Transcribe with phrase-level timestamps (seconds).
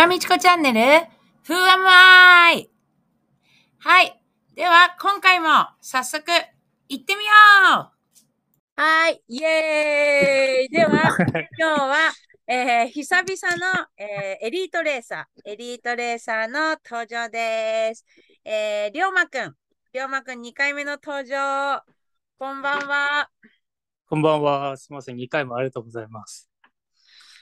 [0.00, 0.80] メガミチコチャンネル、
[1.42, 2.70] ふわむあい
[3.80, 4.18] はい。
[4.54, 5.48] では、今回も
[5.82, 6.22] 早速、
[6.88, 7.30] 行ってみよ
[8.78, 9.22] うはい。
[9.28, 11.14] イエーイ では、
[11.58, 12.12] 今日は、
[12.46, 18.06] えー久々の、えーエリートレーサー、エリートレーサーの登場です。
[18.42, 19.54] えー、りょうまくん、
[19.92, 21.84] りょうまくん2回目の登場。
[22.38, 23.30] こんばんは。
[24.08, 24.78] こんばんは。
[24.78, 25.16] すみません。
[25.16, 26.50] 2回もありがとうございます。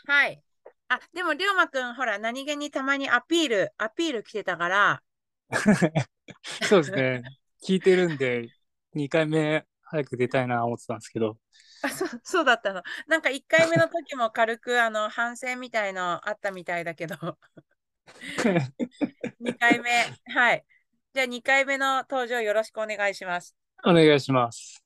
[0.07, 0.43] はい。
[0.89, 5.03] あ、でも、りょうまくん、ほら、何気にたまにアピール、アピール来てたから、
[6.63, 7.25] そうですね。
[7.67, 8.51] 聞いてるんで、
[8.95, 11.39] 2回目早く出たいな思ってたんですけど。
[11.81, 12.83] あ、そう、そうだったの。
[13.07, 17.17] なんか1回目の時も軽く、あの、反省みたいのあったみたいだけど、
[19.41, 20.65] 2回目、はい。
[21.13, 23.55] じゃあ2回目の登場よろしくお願いします。
[23.85, 24.85] お願いします。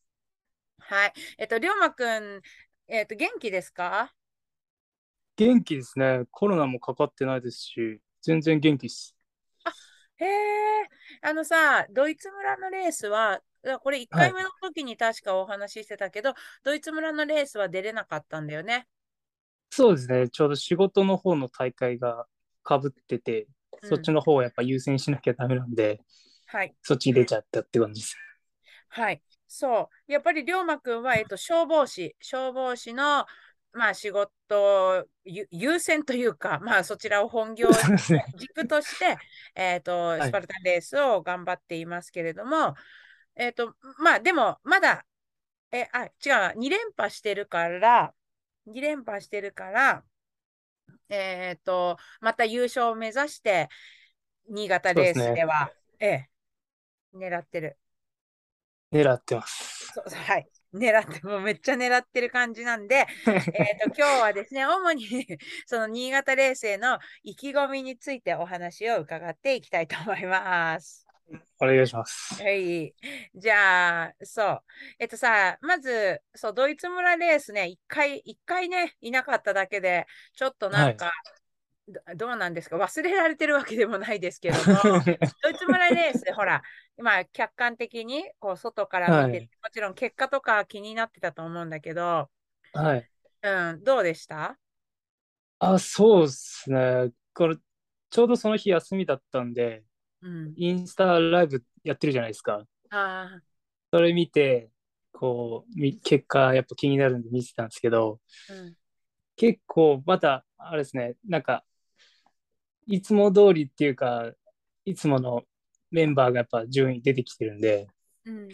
[0.79, 1.13] はい。
[1.39, 2.43] えっと、りょうまくん、
[2.89, 4.15] えっと、元気ですか？
[5.37, 6.25] 元気ですね。
[6.31, 9.15] コロナもかかってないですし、全然元気です。
[10.17, 10.89] へえ、
[11.23, 13.41] あのさ、ドイツ村のレースは、
[13.83, 18.89] これ1回目の時に確かお話ししてたけど、ドイツ村のレースは出れなかったんだよね。
[19.71, 20.29] そうですね。
[20.29, 22.27] ちょうど仕事の方の大会が
[22.63, 23.49] かぶってて、
[23.81, 26.01] うんそっちの方をやっぱ優先しなきゃダメなんで、
[26.47, 26.77] はい。
[26.83, 28.17] そっちに出ちゃったって感じです。
[28.89, 29.23] はい。
[29.49, 30.13] そう。
[30.13, 33.27] やっぱり龍馬くんは、えっと、消防士、消防士の、
[33.73, 37.69] まあ、仕事ゆ優先というか、まあ、そちらを本業。
[38.37, 39.17] 軸として、
[39.55, 42.75] えっと、いスパルタンレースを頑張っていますけれども、
[43.35, 45.05] えっと、まあ、でも、まだ、
[45.71, 48.15] え、あ、違う、2連覇してるから、
[48.67, 50.05] 2連覇してるから、
[51.09, 53.69] えっと、また優勝を目指して、
[54.49, 56.31] 新潟レースですねでは、ええ、
[57.15, 57.79] 狙ってる。
[58.93, 60.01] 狙ってます。
[60.15, 60.49] はい。
[60.75, 65.05] 狙って、もうめっちゃ狙ってる感じなんで、 えっと、今日はですね、主に
[65.67, 71.07] その新潟レースへの意気込みについてお話を伺っていきたいと思います。
[71.61, 72.43] お願いします。
[72.43, 72.95] はい。
[73.35, 74.63] じゃあ、そう。
[74.99, 81.42] えっとさ、まず、そう、ドイツ村レースね、一回、一回ね、いなかっただけで、ちょっとなんか、ど
[82.17, 82.77] どうなんですか？
[82.77, 84.65] 忘れられてるわけでもないですけども、
[85.43, 86.63] ドイツ村レースでほら、
[86.97, 92.29] 今、客観的にこう外から見て、はいもちろん結果とか気になってたと思うんだけど、
[92.73, 93.09] はい。
[93.43, 94.59] うん、どうでした？
[95.59, 97.13] あ、そうですね。
[97.35, 97.57] これ、
[98.11, 99.85] ちょうどその日休みだったんで、
[100.21, 100.55] うん。
[100.57, 102.65] インスタライブやってるじゃないですか。
[102.91, 103.41] あ
[103.93, 104.71] それ見て、
[105.13, 108.21] こう、み結果やっぱ気になるんで見てたんですけど、
[108.51, 108.77] あ、うん。
[109.37, 111.65] 結構また、あれですね、なんか、
[112.87, 114.33] いつも通りっていうか、
[114.85, 115.43] いつもの
[115.91, 117.87] メンバーがやっぱ順位出てきてるんで、
[118.25, 118.49] うん。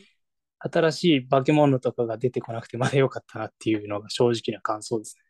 [0.61, 5.23] 新しい化け物とかが出てこなくてまだ良かったなっていうのが正直な感想ですね。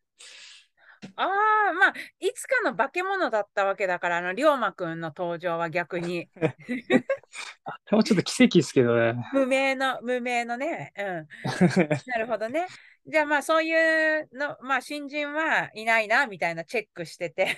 [1.17, 6.29] ああ、まあ、いつかの化け物だったわけだから、あの、龍馬くんの登場は逆に、
[7.93, 9.15] もちょっと奇跡ですけどね。
[9.33, 11.29] 無名の、無名のね、うん。
[12.07, 12.67] なるほどね。
[13.07, 17.57] じゃあまあそういうの、まあ新人はいないなみたいなチェックしてて、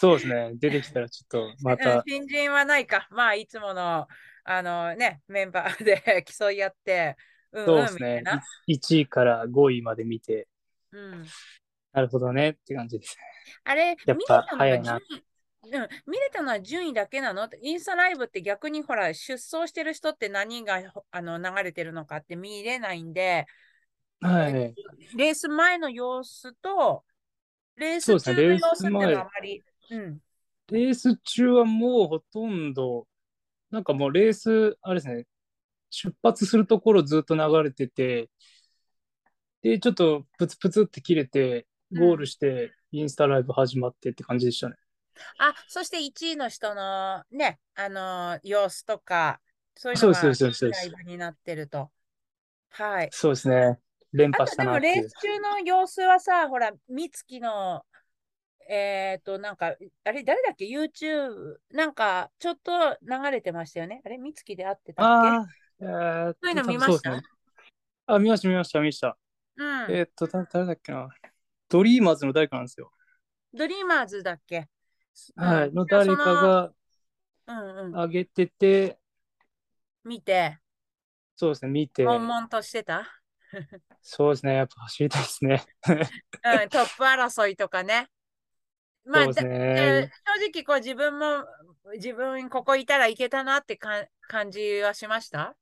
[0.00, 3.08] そうですね、出てきたらちょっとまうんた、新人はないか。
[3.10, 4.06] まあいつもの
[4.44, 7.16] あのね、メンバーで 競い合って、
[7.50, 8.18] うんそううんですね。
[8.20, 10.46] みたいな。、1位から5位まで見て、
[10.92, 11.26] うん、
[11.92, 13.22] なるほどねって感じですね。
[13.64, 14.94] あれ、やっぱ早いな。
[14.94, 15.72] うん、
[16.06, 17.48] 見れたのは順位だけなの？
[17.60, 20.80] インスタライブって逆にほら、出走してる人って何が
[21.10, 23.46] あの流れてるのかって見れないんで、
[24.20, 24.52] はい。
[25.16, 27.04] レース前の様子と、
[27.76, 30.20] レース中の様子っていうのはあまり、うん。
[30.70, 33.06] レース中はもうほとんど、
[33.70, 35.26] なんかもうレース、あれですね、
[35.90, 38.30] 出発するところずっと流れてて、
[39.62, 44.76] で、ちょっとプツプツって切れて、ゴールして、インスタライブ始まってって感じでしたね。
[45.38, 49.40] あ、そして1位の人のね、あの様子とか、
[49.74, 51.90] そういうのがライブになってると。
[52.70, 53.08] はい。
[53.10, 53.78] そうですね。
[54.12, 55.12] 連覇したあとでもなっていうレース。
[55.22, 57.82] 中の様子はさ、ほら、美月の、
[58.70, 59.74] えっと、なんか、
[60.04, 64.02] あれ、誰だっけ ?YouTube、なんか、ちょっと流れてましたよね。
[64.04, 65.46] あれ、美月で会ってたっああ、
[65.80, 67.22] えーそういうの見ました？
[68.06, 69.16] あ、見ました、見ました、見ました。
[69.56, 69.90] けうん。
[69.90, 71.08] えーっと、だ誰だっけな？
[71.70, 72.92] ドリーマーズの誰かなんですよ。
[73.54, 74.68] ドリーマーズだっけ？
[75.36, 75.68] はい。
[75.68, 76.72] うんの誰かが
[77.46, 77.92] うんうん。
[77.92, 78.98] 上げてて、
[80.04, 80.58] 見て、
[81.36, 83.06] そうですね、見て、悶々としてた？
[84.02, 85.64] そうですね、やっぱ走りたいですね。
[85.86, 88.08] うん、トップ争いとかね。
[89.08, 91.44] まあ、正直こう自分も
[91.94, 95.56] 自分ここいたらいけたなってか感じはしました？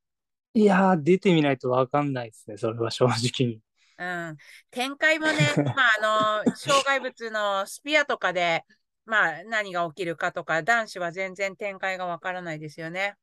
[0.54, 3.60] いやー、出てみないとわかんないですね、それは正直に。
[3.98, 4.36] うん、
[4.70, 5.32] 展開もね、
[5.64, 8.64] まあ、あの障害物のスピアとかで
[9.06, 13.14] まあ、何が起きるかとか、男子は全然展開がわからないですよね。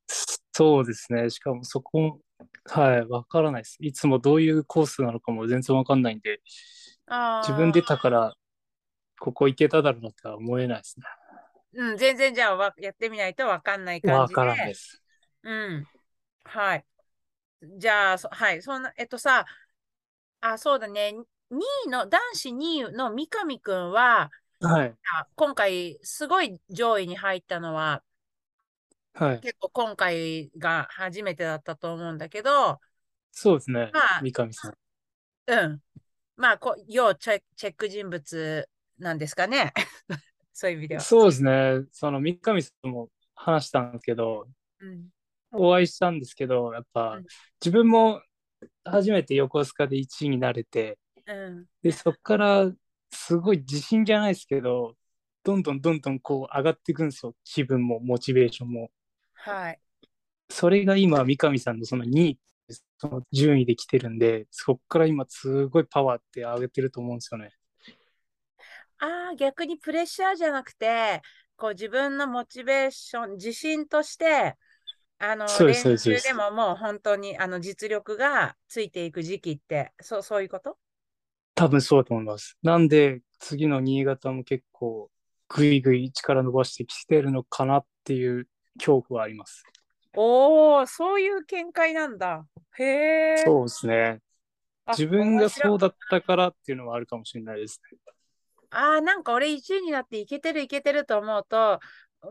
[0.54, 1.30] そうですね。
[1.30, 2.22] しかもそこ、
[2.66, 3.78] はい、わからないです。
[3.82, 6.40] いつもどういうコースなのかも全然わかんないんで、
[7.08, 8.34] あ自分出たから、
[9.24, 11.06] ここ行けただろうなっては思えないですね。
[11.76, 14.42] うん、全然じゃあわやってみないとわかんない感じで。
[14.42, 15.02] わからないです。
[15.44, 15.88] うん。
[16.44, 16.86] はい。
[17.78, 18.62] じゃあ、そはい。
[18.62, 19.46] そんな、えっとさ、
[20.42, 21.14] あ、そうだね。
[21.14, 24.30] 2位の、男子2位の三上くんは、
[24.60, 24.94] はい。
[25.16, 28.04] あ今回、すごい上位に入ったのは、
[29.14, 29.40] はい。
[29.40, 32.82] 結構今回が初めてだったと思うんだけど、
[33.32, 34.22] そうですねまあ。
[34.22, 34.74] 三上さん。
[35.48, 35.82] うん。
[36.36, 38.68] まあ、こ要チェチェック人物
[38.98, 39.74] なんですかね。
[40.54, 41.02] そういう意味では。
[41.02, 41.86] そうですね。
[41.92, 44.48] その三上さんも話したんですけど、
[44.80, 45.10] うん。
[45.52, 47.26] お会いしたんですけど、やっぱうん
[47.64, 48.22] 自分も
[48.84, 51.66] 初めて横須賀で1位になれて、うん。
[51.82, 52.72] で、そっから
[53.12, 54.96] すごい自信じゃないですけど、
[55.44, 57.36] どんどんどんどんこう上がっていくんですよ。
[57.44, 58.92] 気分もモチベーションも。
[59.34, 59.80] はい。
[60.50, 62.40] それが今、三上さんのその2位、
[62.98, 67.52] その順位で来てるんで、そっから今すごいパワーって上げてると思うんですよね。
[69.06, 71.22] ああ、逆にプレッシャーじゃなくて、
[71.58, 74.56] こう自分のモチベーション、自信として、
[75.20, 80.78] あの、そうです練そうです習でももう本当にあの実力がついていく時期って、そう、そういうこと？
[81.56, 82.58] 多分そうだと思います。
[82.64, 85.12] なんで、次の新潟も結構、
[85.50, 88.48] ぐいぐい力伸ばしてきてるのかなっていう
[88.78, 89.64] 恐怖はあります。
[90.16, 92.46] おお、そういう見解なんだ。
[92.78, 93.44] へえ。
[93.46, 94.22] そうですね。
[94.86, 97.98] あ自分が面白いそうだったからっていうのはあるかもしれないですね。
[98.74, 101.80] ああ、なんか俺1位になっていけてるいけてると思うと、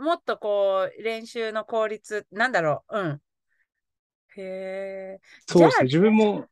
[0.00, 3.22] もっとこう練習の効率、なんだろう、うん。
[4.36, 5.20] へえ。
[5.46, 5.84] そうですね。
[5.86, 6.46] 自分も、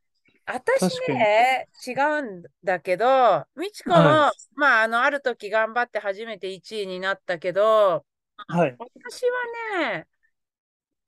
[0.46, 8.04] 私ね、違うんだけど、みちこも、はまあ、あの、ある時頑張って初めて1位になったけど、
[8.48, 8.78] はい。
[8.78, 10.08] 私はね、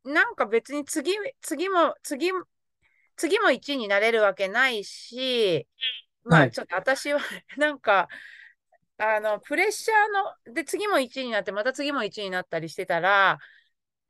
[0.05, 2.31] なんか別に次、次も、次、
[3.17, 5.69] 次も1位になれるわけないし、
[6.25, 7.21] まあ、はいちょっと私は、
[7.59, 8.09] なんか、
[9.05, 13.39] あの、プレッシャーの、で、次も1位になって、また次も1位になったりしてたら、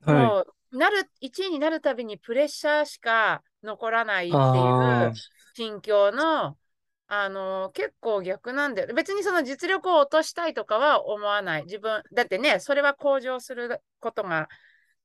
[0.04, 4.34] はもう、なる、1位になるたびにプレッシャーしか残らないっい。
[4.52, 5.12] ていう
[5.54, 6.58] 心境の、
[7.06, 8.94] あの、結構逆なんだよ。
[8.94, 11.64] 別にその実力を落としたいとかは思わない。
[11.64, 14.50] 自分、だってね、それは向上することが、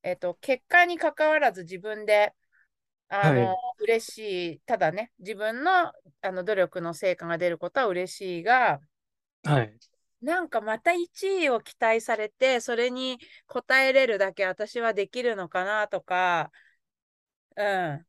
[0.04, 2.34] えっと、結果に関わらず自分で、
[3.08, 4.60] あの、はい嬉しい。
[4.66, 8.82] ただね、自分の、あの努力の成果が出ることは嬉しいが、
[9.48, 9.74] はい。
[10.22, 16.52] なんかまた1位を期待されて、それに応えれるだけ私はできるのかなとか、
[17.56, 18.06] うん。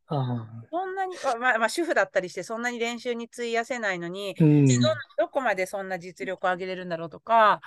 [0.71, 4.67] そんなに、ままあ、まあ、主婦だったりして、そんなに練習に費やせないのに、うん。
[4.67, 4.75] ど
[5.17, 7.61] どこまでそんな実力を上げれるんだろうとか、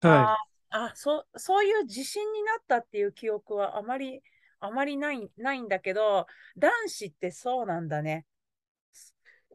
[0.00, 0.36] は
[0.70, 4.22] ああそう、そういう自信になったっていう記憶はあまり、
[4.60, 6.26] あまりない、ないんだけど、
[6.56, 8.26] 男子ってそうなんだね。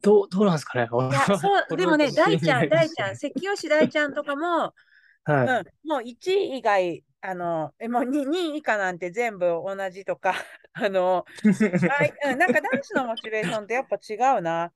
[0.03, 0.07] い。
[0.07, 0.87] どう、どうなんですかね？
[1.09, 4.73] いや、そう、でもね、大ちゃん、大ちゃん、せ関吉大ちゃんとかも、
[5.25, 5.47] はい。
[5.47, 10.33] うん、もう1位以外、あの、えもう 2, 2位以下なんて全部同じとか、
[10.73, 11.25] あの、
[11.87, 14.73] はい、うん、なんか男子のモチベーションってやっぱ違うな。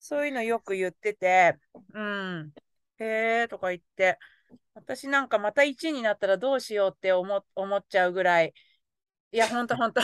[0.00, 1.58] そういうのよく言ってて、
[1.94, 2.54] うん、
[2.98, 4.18] へえとか言って、
[4.74, 8.54] 私なんかまた1位になったらどうしようって思思っちゃうぐらい、
[9.32, 10.02] いや、ほんとほんと、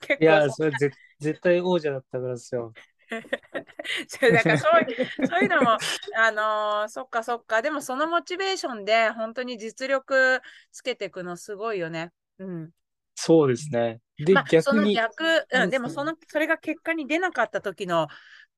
[0.00, 2.74] 結いや、構そそれぜ絶対王者だったからですよ。
[4.08, 5.78] そうだからそういうそういうのも、
[6.16, 10.40] あのーそっかそっか、でもそのモチベーションで本当に実力
[10.72, 12.12] つけていくのすごいよね。
[12.38, 12.70] うん。
[13.14, 14.00] そうですね。
[14.16, 18.08] で、まあ、その逆に、逆、うん、うんでもその、それが結果に出なかった時の、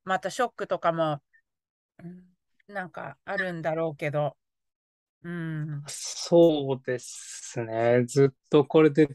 [0.03, 1.21] またショックとかも、
[2.03, 4.37] うん、なんかあるんだろうけど、
[5.23, 5.83] うん。
[5.87, 8.03] そうですね。
[8.05, 9.07] ずっとこれで、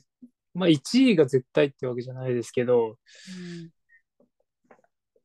[0.54, 3.70] まあ1位が絶対ってわけじゃないですけど、うん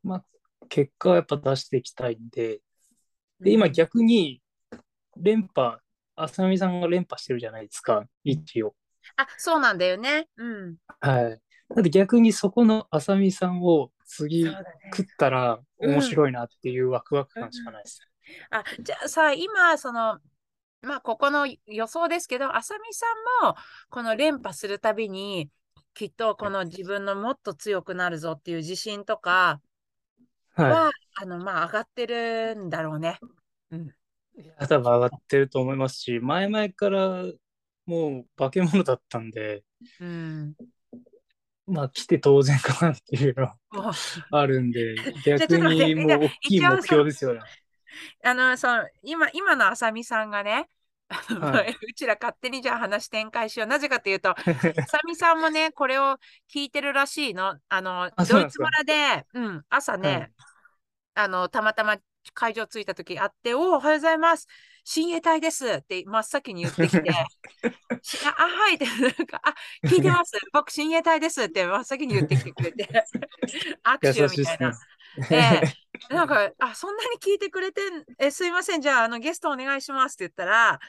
[0.04, 0.26] まあ
[0.70, 2.60] 結果はやっぱ出していきたいんで、
[3.40, 4.42] で、今うん逆に
[5.18, 5.80] 連覇、
[6.16, 8.76] 浅見さんが連覇してるじゃないですか、一応。
[9.18, 10.28] あ、そうなんだよね。
[10.38, 10.76] うん。
[11.00, 11.42] はい。
[11.70, 14.46] なんで逆にそこの浅見さんを次。
[14.96, 18.00] 食ったらうん面白いなっていうワクワク感しかないです。
[18.52, 20.20] あ、じゃあさ、今、その、
[20.82, 23.06] まあ、ここの予想ですけど、浅見さ
[23.42, 23.56] んも、
[23.90, 25.50] この連覇するたびに、
[25.94, 29.62] きっとこの自分のもっと強くなるぞっていう自信とか
[30.54, 33.20] は、はあの、まあ、上がってるんだろうね。
[33.72, 33.88] うん。
[34.38, 34.42] い。
[34.42, 37.24] いや多分上がってると思いますし、前々から
[37.86, 39.64] もう化け物だったんで、
[40.00, 40.56] うん。
[41.66, 43.94] まあ来て当然かなっていうのは
[44.32, 44.96] あるんで、
[45.26, 47.42] 逆にもう大きい目標ですよね。
[48.24, 50.68] あの、その、今、今の浅見さんがね、
[51.14, 53.68] は うちら勝手にじゃあ話展開しよう。
[53.68, 54.36] なぜかというと、あ
[54.88, 56.18] さみさんもね、これを
[56.54, 57.58] 聞いてるらしいの。
[57.70, 60.32] あの、ドイツ村で、うん、朝ね、はい
[61.16, 61.98] あの、たまたま
[62.34, 64.48] 会場着いた時会って、おお、おはようございます。
[64.86, 67.02] 親衛隊ですって真っ先に言ってきて、
[68.02, 69.54] しあ、あはい って、なんか、あ、
[69.88, 70.34] 聞いてます。
[70.52, 72.90] 僕、親衛隊ですって真っ先に言ってきてくれて、
[73.84, 74.74] 握優手みたいな。。
[75.32, 75.62] ええ
[76.10, 80.80] なんか、あ、そんなに聞いてくれてん、え、すいません、じゃあ、あの、ゲストお願いしますって言ったら、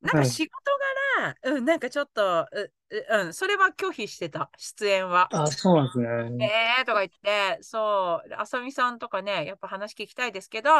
[0.00, 0.70] なんはいか仕事
[1.18, 5.28] 柄、うん、なんかちょっと、う、ううん、それは拒否してた、出演は。
[5.34, 6.06] あ、そうなんですね。
[6.78, 10.70] えーとか言って、そう、であさみさんとかね、やっぱ話聞きたいですけど、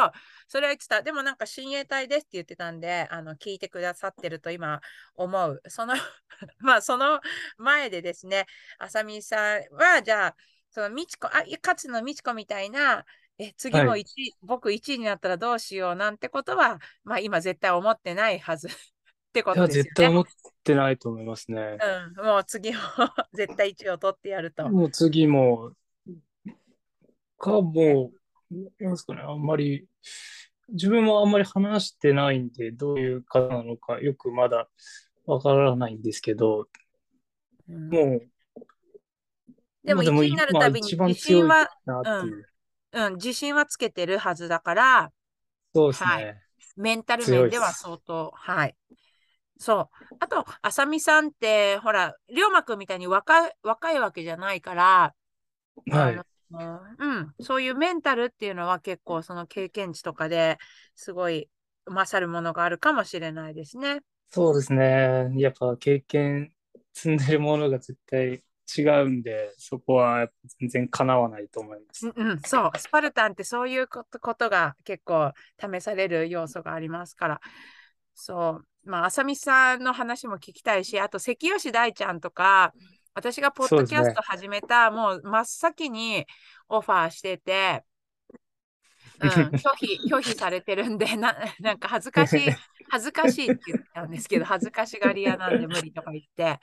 [0.47, 1.01] それは言ってた。
[1.01, 4.79] でもなんか親衛隊ですって言ってたんで、あの、聞いてくださってると今
[5.15, 5.61] 思う。
[5.67, 5.95] その、
[6.59, 7.19] まあ、その
[7.57, 8.45] 前でですね、
[8.77, 10.35] あさみさんは、じゃあ、
[10.75, 13.05] そのみちこ、あ、いかつのみちこみたいな、
[13.39, 18.71] え、次もは1位、僕1位になったらどうしようなんてことは、まあ今絶対思ってないはず っ
[19.31, 19.89] てことですよね。
[19.89, 20.25] 絶対思っ
[20.65, 21.77] てないと思いますね。
[22.17, 22.79] うん、もう次も
[23.31, 24.67] 絶対1位を取ってやると。
[24.67, 25.71] もう次も、
[27.37, 28.11] か、も
[28.51, 29.87] う、なんですかね、あんまり、
[30.67, 34.67] 自分もあんまり話してないんで、どういう方なのか、よくまだ
[35.25, 36.67] わからないんですけど、
[37.69, 38.27] うんもう、
[39.85, 42.45] でもまあ1位になるたびに自信は、う。
[42.97, 45.11] うん、自信はつけてるはずだから、
[45.73, 46.41] そうですはいね。
[46.77, 48.75] メンタル面では相当、はい。
[49.57, 50.15] そう。
[50.19, 55.15] あと、あさみさんって、ほら、りょうまくんみたいに若い若いわけじゃないから、
[55.89, 56.19] はい。
[56.51, 60.57] うん、そういうメンタルっていうのは結構その経験値とかで
[60.95, 61.49] すごい
[61.85, 64.01] 勝るものがあるかもしれないですね。
[64.27, 65.31] そうですね。
[65.35, 66.53] やっぱ経験
[66.93, 68.43] 積んでるものが絶対
[68.77, 70.27] 違うんで、そこは
[70.59, 72.07] 全然かなわないと思います。
[72.07, 77.41] うんうん、そう、スパルタンってそういうことことが結構試される要素がありますから。
[78.15, 82.73] そう、まあ、あさみさんの話も聞きたいし、あと関吉大ちゃんとか、
[83.13, 86.25] 私がポッドキャスト始めた、もう真っ先に
[86.69, 87.83] オファーしてて、
[89.19, 92.41] うん、拒否、 拒否されてるんで、な、なんか恥ずかしい、
[92.89, 96.59] 恥ずかしいって言ったんですけど、恥ずかしがり屋なんで無理とか言って、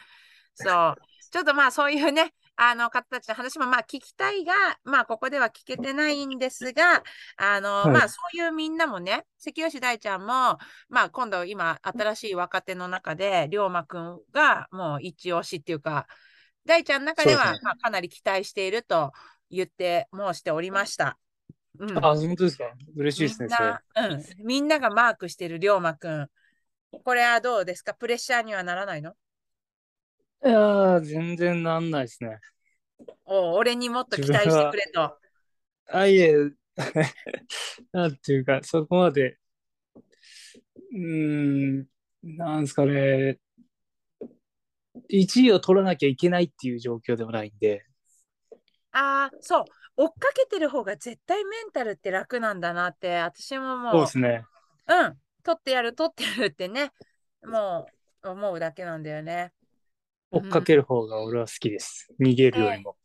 [0.54, 0.96] そう、
[1.32, 4.52] ちょっとまあそういうね、あの方たちの話もまあ聞きたいが、
[4.84, 7.02] まあここでは聞けてないんですが、
[7.38, 7.88] あの、はい。
[7.88, 10.58] まあそういうみんなもね、関吉大ちゃんも、
[10.90, 16.06] まあ今度今新しい若手の中で、龍馬くんがもう一押しっていうか、
[16.66, 19.12] 大ちゃんの中ではまあかなり期待していると
[19.50, 21.18] 言って申しておりました。
[21.78, 21.96] うん。
[21.96, 22.64] あ、本当ですか？
[22.94, 23.48] 嬉しいですね。
[23.48, 26.28] みんな、うん、みんながマークしてる龍馬くん。
[27.04, 27.94] これはどうですか？
[27.94, 29.14] プレッシャーにはならないの？
[30.44, 32.38] いやー、全然なんないですね。
[33.24, 35.18] お俺にもっと期待してくれと。
[35.86, 36.34] あ、いえ、
[37.92, 39.38] なんていうか、そこまで、
[40.92, 41.86] うーん、
[42.22, 43.38] なんですかね、
[45.08, 47.86] 1位を取らなきゃいけないっていう状況でもないんで、
[48.92, 49.64] ああ、そう。
[49.96, 54.44] 追っかけてる方が絶対メンタルって楽なんだなって、私ももう、そうですね。
[54.88, 56.92] うん、取ってやる、取ってやるってね、
[57.44, 57.90] も
[58.24, 59.52] う思うだけなんだよね。
[60.32, 62.12] 追っかける方が俺は好きです。
[62.20, 62.96] 逃げるよりも。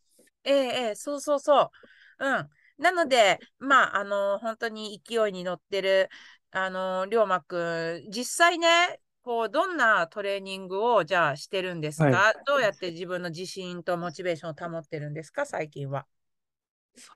[0.43, 1.71] ええ、ええ、そうそうそ
[2.19, 2.25] う。
[2.25, 2.49] うん。
[2.77, 6.09] なので、まあ、あの、本当に勢いに乗ってる、
[6.51, 15.45] あの、龍馬くん、実際ね、こう、どんなトレーニングを、じゃあ、してるんですか、はどうやって自分の自信とモチベーションを保ってるんですか？
[15.45, 16.05] 最近は。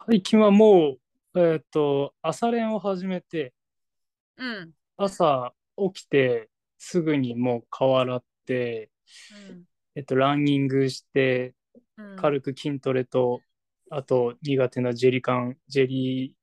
[0.08, 0.98] 最近はも
[1.34, 3.54] う、えっと、朝練を始めて、
[4.38, 4.74] うん。
[4.98, 5.54] 朝
[5.94, 8.92] 起きてすぐにもう顔洗って、
[9.32, 11.54] うんえっと、ランニングして、
[11.98, 13.42] うん軽く筋トレと、
[13.90, 16.36] あと苦手なジェリカン、ジェリ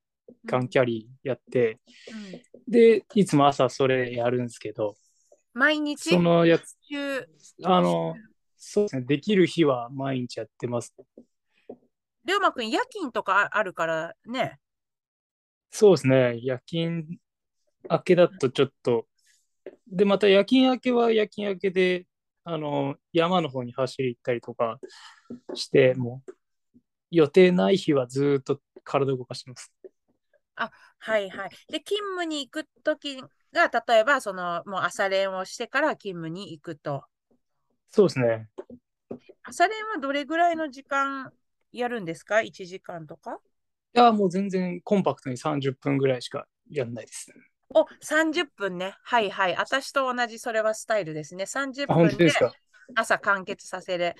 [0.46, 1.78] ーカンキャリーやって、
[2.12, 4.94] うんで、いつも朝それやるんですけど、
[5.54, 6.10] 毎日？
[6.10, 7.28] そのやつ、週
[7.64, 8.16] あの、
[8.56, 10.94] そうですね、できる日は毎日やってます。
[12.24, 14.58] 龍馬くん、夜勤とかああるからね。
[15.70, 17.06] そうですね、夜勤
[17.90, 19.06] 明けだとちょっと、
[19.86, 22.06] で、また夜勤明けは夜勤明けで、
[22.50, 24.80] あの、山の方に走り行ったりとか
[25.54, 26.32] して、もう、
[27.10, 29.72] 予定ない日はずーっと体動かしてます。
[30.56, 31.50] はいはい。
[31.70, 33.20] で、勤務に行くとき
[33.52, 37.04] が、例えば、その、もう朝練をしてから勤務に行くと。
[37.90, 38.48] そうですね。
[39.44, 41.32] 朝練はどれぐらいの時間
[41.72, 43.38] やるんですか ?1 時間とか？
[43.94, 47.30] いや、もう全然コンパクトに30分ぐらいしかやんないです。
[47.74, 48.94] お、30分ね。
[49.02, 49.56] はいはい。
[49.56, 51.44] 私と同じそれはスタイルですね。
[51.44, 52.32] 30あ、本分で。
[52.94, 54.14] 朝完結させる。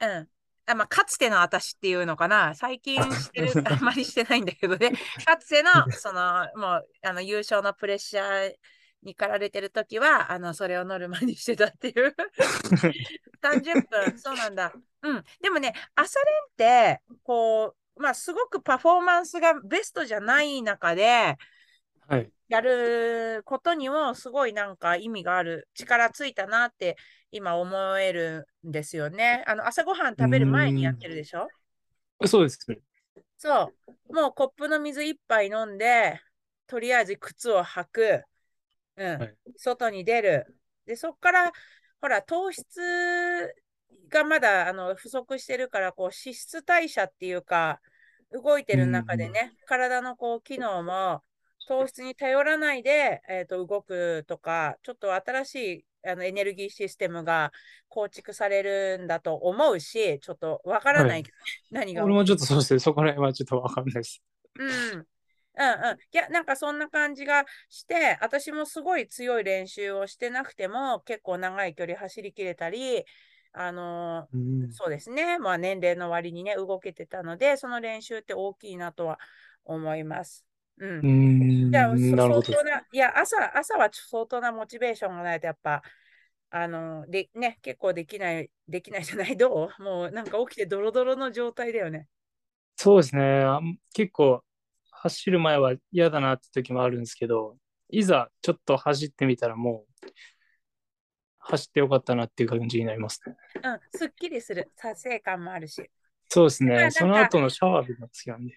[0.00, 0.28] うん。
[0.66, 2.54] あまあ、かつての私っていうのかな。
[2.54, 4.92] 最近してる、 あんまりしてないんだけどね。
[5.26, 8.54] かつての、その、もう、あの、優勝のプレッシャー
[9.02, 12.16] に駆られてる時は、あの、それをノルマにしてたっていう。
[13.42, 14.72] 30分、そうなんだ。
[15.02, 15.24] うん。
[15.42, 21.36] でもね、朝練って、こう、まあ、すごくパフォーマンスがベストじゃない中で、
[22.08, 22.30] はい。
[22.54, 26.96] やることにもすごいなんか意味がある、力ついたなって
[27.32, 29.42] 今思えるんですよね。
[29.48, 31.48] あの、朝ごはん食べる前にやってるでしょ？
[32.26, 32.58] そうです。
[33.38, 33.72] そ
[34.08, 34.14] う。
[34.14, 36.20] もうコップの水一杯飲んで、
[36.68, 38.22] とりあえず靴を履く。
[38.96, 39.18] うん。
[39.18, 40.56] はい外に出る。
[40.86, 41.52] で、そこから、
[42.00, 42.80] ほら、糖質
[44.08, 47.80] がまだあの不足してるから、こう、脂質代謝っていうか、
[48.30, 51.20] 動いてる中でね、体のこう、機能も
[51.66, 57.52] 糖質に頼らないで、えーと動くとか、ちょっと新しいあのエネルギーシステムが
[57.88, 61.38] 構築されるんだと思うし、ちょっとわからないけど、
[61.70, 62.80] 何が俺もちょっとそうですね。
[62.80, 64.22] そこら辺はちょっとわかんないです。
[64.58, 64.68] うん。
[64.96, 65.00] うん
[65.56, 65.98] うん。
[66.12, 73.04] いや、なんかそんな感じがして、私もすごい強い練習をしてなくても、結構長い距離走りきれたり、
[73.52, 75.38] あのうんそうですね。
[75.38, 79.18] まあ年齢の割にね、動けてたので、その練習って大きいなとは
[79.64, 80.44] 思います。
[80.78, 81.08] うんう。
[81.68, 81.70] ん。
[81.70, 82.64] じゃなるほど相当。
[82.64, 85.82] な、いや、朝、朝は相当なモチベーションがないと、やっぱ、
[86.50, 89.82] あの、で、ね、結構できない、できないじゃない、 どう？
[89.82, 92.08] もうなんか起きてドロドロの状態だよね。
[92.76, 93.44] そうですね。
[93.92, 94.44] 結構
[94.90, 97.56] 走る前は嫌だなって時もあるんですけど、
[97.88, 100.08] いざちょっと走ってみたらもう
[101.38, 103.36] 走ってよかったなっていう感じになりますね。
[103.62, 105.90] うん、すっきりする、達成感もあるし。
[106.28, 106.90] そうですね。
[106.90, 108.54] その後のシャワーが好きなんで。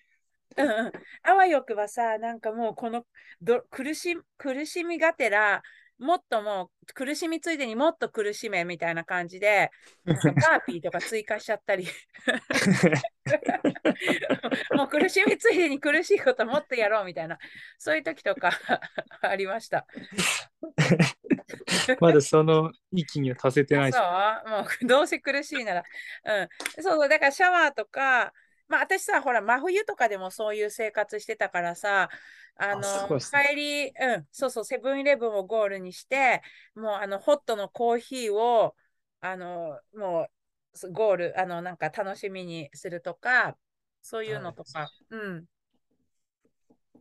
[0.57, 0.91] うんうん。
[1.23, 3.05] あわよくばさ、なんかもうこの
[3.41, 5.61] ど苦し苦しみがてら、
[5.99, 9.71] もっともう苦しみついでにもっと苦しめみたいな感じで、
[10.05, 11.87] なんかバーピーとか追加しちゃったり、
[14.75, 17.39] もう苦しみついでに苦しいこともっとやろうみたいな、
[17.79, 18.51] そういう時とか
[19.21, 19.87] ありました。
[21.99, 23.91] まだその域には達せてない。
[23.91, 24.49] そう？
[24.49, 25.83] もうどうせ苦しいなら。
[26.25, 26.49] うん。
[26.83, 28.33] そう、だからシャワーとか、
[28.67, 32.09] まあ私さ、ほら、真冬とかでもそういう生活してたからさ、
[32.55, 36.41] あの、あね帰り、うん、そうそう、セブンイレブンをゴールにして、
[36.75, 38.75] もうあの、ホットのコーヒーを、
[39.21, 40.27] あの、も
[40.73, 43.57] う、すゴール、あの、なんか楽しみにするとか、
[44.01, 45.45] そういうのとか、うん。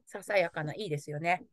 [0.06, 1.44] ささやかな、いいですよね。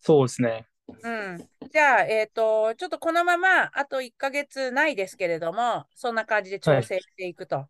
[0.00, 0.66] そうですね。
[0.88, 1.48] うん。
[1.70, 7.68] じゃあ、えっ、と、ちょっとこのままあと1ヶ月ないですけれども、そんな感じで調整していくと。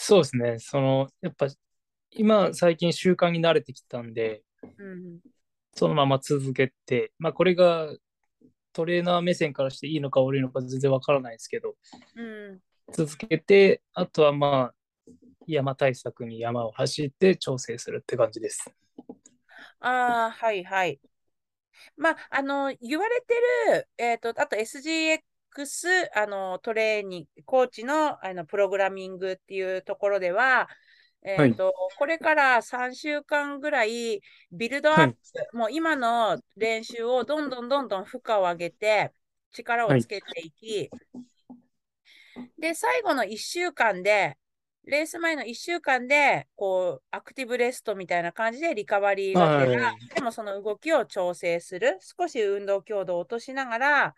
[0.00, 0.58] そうですね。
[0.60, 1.48] その、やっぱ
[2.12, 4.42] 今最近習慣に慣れてきたんで、
[4.78, 5.18] うん。
[5.74, 7.92] そのまま続けて、まあこれが
[8.72, 11.74] トレーナー目線からしていいのか悪いのか全然わからないですけど、
[12.14, 12.60] うん。
[12.92, 15.12] 続けて、あとはまあ
[15.48, 18.70] 山対策に山を走って調整するって感じです。
[19.80, 21.00] ああ、はいはい。
[21.96, 23.34] まあ、あの、言われて
[23.72, 25.22] る、えっ、と、あと SGX、
[26.14, 30.68] あの、トレーニング、コーチの、あの、プログラミングっていうところでは、
[31.22, 34.20] えっ、と、これから3週間ぐらい、
[34.52, 35.16] ビルドアップ、
[35.56, 39.12] もう今の練習をどんどんどんどん負荷を上げて、
[39.52, 40.90] 力をつけていき、
[42.58, 44.36] で、最後の1週間で、
[44.84, 50.14] レース前の1週間で、こう、アクティブレストみたいな感じでリカバリーがてら、はい。
[50.14, 54.14] でもその動きを調整する、少し運動強度を落としながら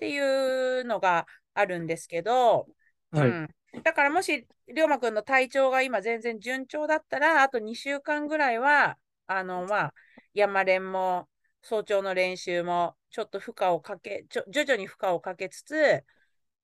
[0.00, 2.66] っていうのがあるんですけど、
[3.10, 3.28] はい。
[3.28, 3.48] うん、
[3.84, 9.94] だからもし、龍馬くんの体調が今全然順調だったら、あと2週間ぐらいは、あの、まあ、
[10.32, 11.28] 山練も
[11.60, 16.02] 早朝の練習もちょっと負荷をかけ、ちょ徐々に負荷をかけつつ、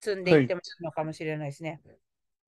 [0.01, 1.83] 積んでいってもいいのかもしれないですね。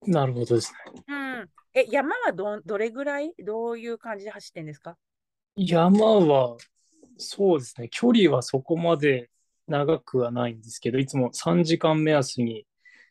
[0.07, 1.03] なるほどですね。
[1.07, 1.49] うん。
[1.75, 3.31] え、山はど、どれぐらい？
[3.37, 4.97] どういう感じで走ってんですか？
[5.55, 6.57] 山は、
[7.17, 7.89] そうですね。
[7.91, 9.29] 距離はそこまで
[9.69, 12.65] 長くはないんですけど、いつも3時間目安に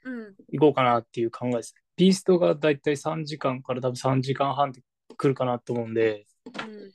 [0.05, 0.35] うん。
[0.53, 1.75] 行こうかなっていう考えです。
[1.97, 4.81] ビーストがだいたい3時間から多分3時間半で
[5.17, 6.93] 来るかなと思うんで、うん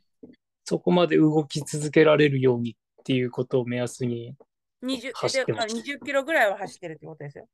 [0.66, 4.34] そこまで動き続けられるようにっていうことを目安に。
[4.82, 7.48] 20, 走ってますであ20キロぐらいは走ってるってことですよ。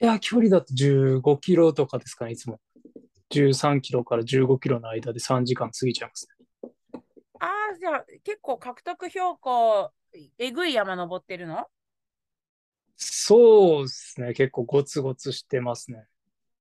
[0.00, 2.60] いや、距離だと15キロとかですかね、いつも。
[3.30, 6.28] 13キロから15キロの間で3時間過ぎちゃいます
[6.62, 6.70] ね。
[7.40, 9.90] ああ、じゃあ結構獲得標高、
[10.38, 11.66] えぐい山登ってるの？
[12.96, 14.32] そうですね。
[14.32, 16.06] 結構ゴツゴツしてますね。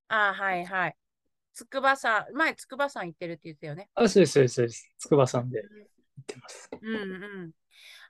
[0.08, 0.96] ああ、はいはい。
[1.54, 3.90] 筑波山、前筑波山行ってるって言ったよね。
[3.96, 4.96] あ、そうです、そうです、そうです。
[5.00, 5.66] 筑波山で行
[6.22, 6.70] ってます。
[6.80, 6.98] うんう
[7.48, 7.52] ん。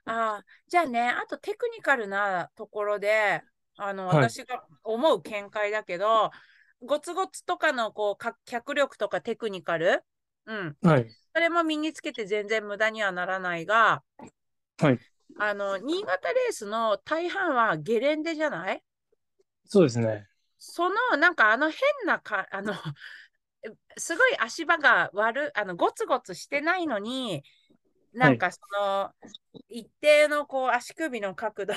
[0.04, 3.42] ああ、じゃあね、あとテクニカルなところで、
[3.76, 6.30] あの、はい私が思う見解だけど、
[6.82, 10.04] ゴツゴツとかのこうか脚力とかテクニカル、
[10.46, 11.08] うん、はい。
[11.34, 14.02] それも身につけて全然無駄にはならないが、
[14.78, 14.98] はい
[15.38, 18.82] あの、新潟レースの大半はゲレンデじゃない？
[19.66, 20.26] そうですね。
[20.58, 22.72] その、なんかあの変なか、あの、
[23.96, 27.42] すごい足場が悪、あの、ゴツゴツしてないのに、
[28.12, 29.12] なんかその、
[29.68, 31.74] 一定のこう足首の角度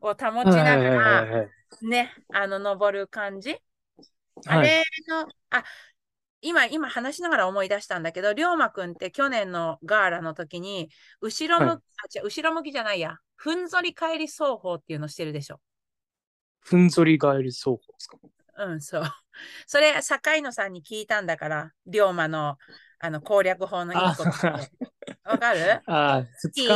[0.00, 1.28] を保ちながら、
[1.82, 3.58] ね、あの、登る感じ？
[4.46, 5.64] あれの、あ、
[6.44, 15.60] 今、今話しながら思い出したんだけど、龍馬くんって去年のガーラの時に、後ろ向き、はい、あ違う後ろ向きじゃないや、ふんぞり返り奏法っていうのしてるでしょ。
[16.60, 18.18] ふんぞり返り奏法ですか？
[18.58, 19.02] うん、そう。
[19.66, 22.58] それ、坂井野さんに聞いたんだから、龍馬の
[23.00, 25.82] あの攻略法の一個わかる？
[25.86, 26.24] あ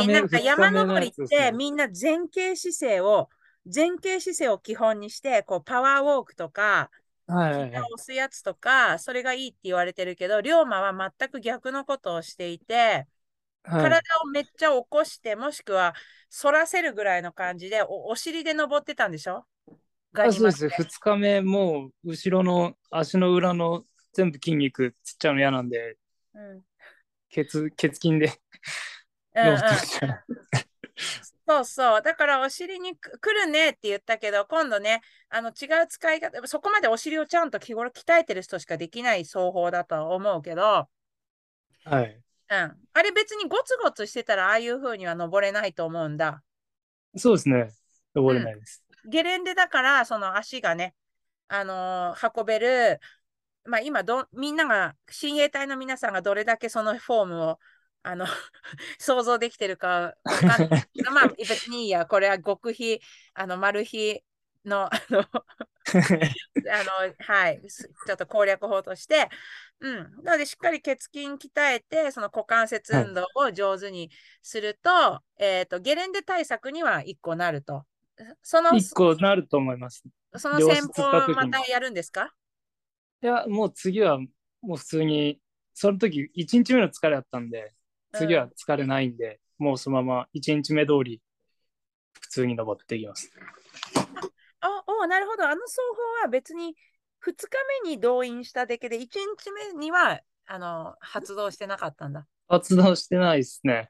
[0.07, 3.29] なんか山登りってみんな前傾姿勢を、
[3.65, 6.91] 前傾姿勢を基本にして、こうパワーウォークとか、
[7.29, 13.07] はい押すやつとか、それがいいって言われてるけど、龍馬は全く逆のことをしていて、
[13.63, 15.93] はい、体をめっちゃ起こして、もしくは
[16.41, 19.45] 反らせるぐらいの感じでお、お尻で登ってたんでしょ？
[20.13, 20.67] あそうです。
[20.69, 25.97] 2日目、もう後ろの足の裏の全部筋肉つっちゃうの嫌なんで、
[26.33, 26.61] うん、
[27.29, 28.33] 血血筋で
[29.35, 29.59] うん、うん、
[31.49, 32.01] そうそう。
[32.03, 40.87] だからお尻に来るねって言ったけど、今度ね、あの違う使い方、そこまでお尻をちゃんと日頃鍛えてる人しかできない奏法だとは思うけど、
[41.85, 42.21] はい。
[42.51, 42.77] うん。
[42.93, 46.43] あれ別にゴツゴツしてたらああいう風には登れないと思うんだ。
[47.15, 47.69] そうですね。
[48.13, 48.83] 登れないです。
[49.05, 50.93] ゲレンデだから、その足がね、
[51.47, 52.99] あのー、運べる、
[53.65, 57.59] まあ今ど、みんなが、親衛隊の皆さんがどれだけそのフォームを、
[58.03, 58.25] あの
[58.99, 60.89] 想像できてるかわかんない。
[61.11, 63.01] まあ別にいいや、これは極秘、
[63.33, 64.21] あの、マル秘
[64.65, 65.25] の、 あのあ
[66.83, 69.29] の、はい、ちょっと攻略法として、
[69.79, 70.23] うん。
[70.23, 77.85] なので、しっかり血筋鍛えて、その股関節運動を上手にすると、はい、えっ、ー、と、ゲレンデ対策には1個なると。
[78.41, 80.03] その、一個なると思います。
[80.35, 82.33] その戦法またやるんですか？
[83.21, 84.19] いや、もう次は、
[84.61, 85.39] もう普通に、
[85.73, 87.73] その時、1日目の疲れあったんで、
[88.13, 91.21] 次は疲れないんで、うん、もうそのまま1日目通り、
[92.19, 93.31] 普通に登っていきます。
[94.61, 95.47] あ、おなるほど。
[95.47, 95.81] あの奏
[96.21, 96.75] 法は別に
[97.25, 97.47] 2日
[97.83, 102.25] 目に動員しただけで、1日目にはあの発動してなかったんだ。
[102.47, 103.89] 発動してないですね。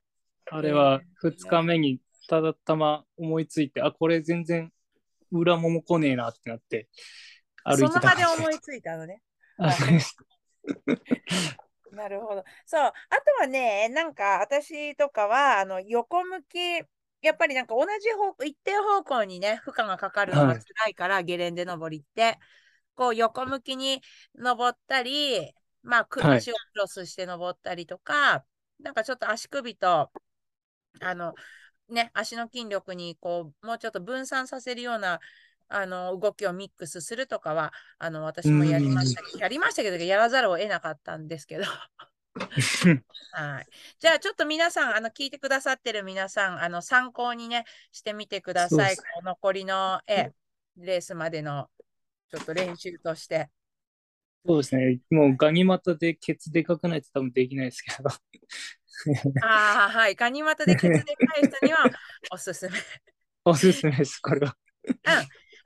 [0.51, 4.71] あれは2日目にただたま思いついて、あ、これ全然
[5.31, 6.87] 裏もも来ねえなってなって、
[7.63, 9.21] 歩いてたその場で思いついたのね。
[11.95, 12.43] なるほど。
[12.65, 12.81] そう。
[12.81, 12.93] あと
[13.39, 16.57] はね、なんか私とかは、あの、横向き、
[17.21, 22.37] やっぱりなんか同じ方向、一定方向にね、負荷がかかるのが辛いから、はい、ゲレンデ登りって、
[22.95, 24.01] こう横向きに
[24.35, 28.45] 登ったり、まあ、足をクロスして登ったりとか、は
[28.79, 30.11] い、なんかちょっと足首と、
[31.01, 31.33] あの、
[31.89, 35.19] ね、足の筋力にこうもうちょっと分散させるような
[35.69, 41.63] あの動きをミックスするとかはあの私もやりましたけど、やりましたけど、やらざるを得なかったんですけど。
[43.31, 43.67] はい、
[43.99, 48.95] じゃあちょっと皆さん、あの聞いてくださってる皆さん、あの参考にね、してみてください。
[49.23, 50.31] 残りのえ
[50.77, 51.67] レースまでの
[52.31, 53.49] ちょっと練習として。
[54.45, 54.99] そうですね。
[55.09, 58.09] もうガニ股でケツでかくないと多分できないですけど。
[59.43, 60.15] ああ、はい。
[60.15, 61.89] ガニ股でケツで返すには
[62.31, 62.79] おすすめ。
[63.45, 64.55] おすすめです、これは。
[64.87, 64.95] うん。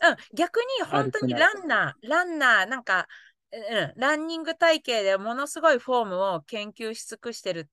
[0.10, 3.08] うん、逆に本当にランナー、ランナー、なんか、
[3.52, 7.70] うん、ランニング体系でものすごいフォームを研究し尽くしてる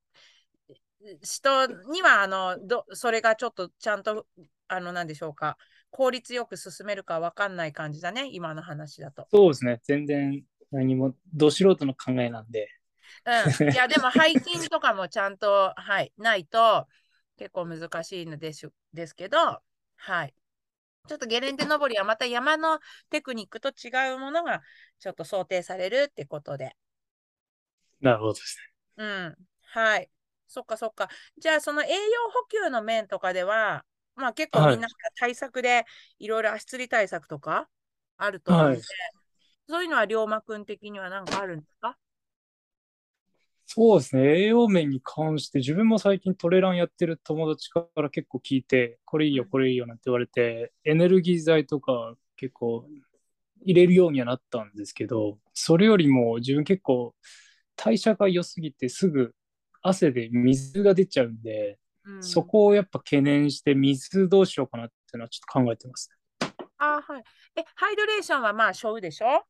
[1.22, 4.26] 人には、あの、どそれがちょっとちゃんと、
[4.68, 5.56] あの、なんでしょうか、
[5.90, 9.26] 効率よく進めるか分かんない感じだね、今の話だと。
[9.30, 12.68] そうですね、全然何も、ど素人の考えなんで。
[13.24, 16.86] うん、いや、でも背筋とかもちゃんと、はい、ないと
[17.36, 19.60] 結構難しいのですですけど、
[19.96, 20.34] はい。
[21.08, 22.78] ちょっとゲレンデ登りはまた山の
[23.10, 24.62] テクニックと違うものが
[24.98, 26.76] ちょっと想定されるってことで。
[28.00, 28.56] なるほどです
[28.96, 29.04] ね。
[29.04, 29.36] うん。
[29.62, 30.10] はい。
[30.46, 31.08] そっかそっか。
[31.38, 31.94] じゃあその栄養
[32.32, 33.84] 補給の面とかでは、
[34.16, 35.84] まあ結構みんな対策で
[36.18, 37.68] いろいろ足つり対策とか
[38.16, 38.84] あると思うので、はい、
[39.68, 41.96] そういうのは龍馬くん的には何かあるんですか？
[43.72, 44.22] そうですね。
[44.42, 52.84] 栄養面に関して、自分も最近トレランやってる友達から結構聞いて、これいいよ、これいいよなんて言われて、エネルギー剤とか結構
[53.62, 57.14] 入れるようにはなったんですけど、それよりも自分結構
[57.76, 59.36] 代謝が良すぎてすぐ
[59.82, 66.10] 汗で水が出ちゃうんで、うん、そこをやっぱ懸念して水どうしようかなっていうのはちょっと考えてます、
[66.76, 67.22] あはい。
[67.54, 69.44] え、ハイドレーションはまあ、しょうでしょ？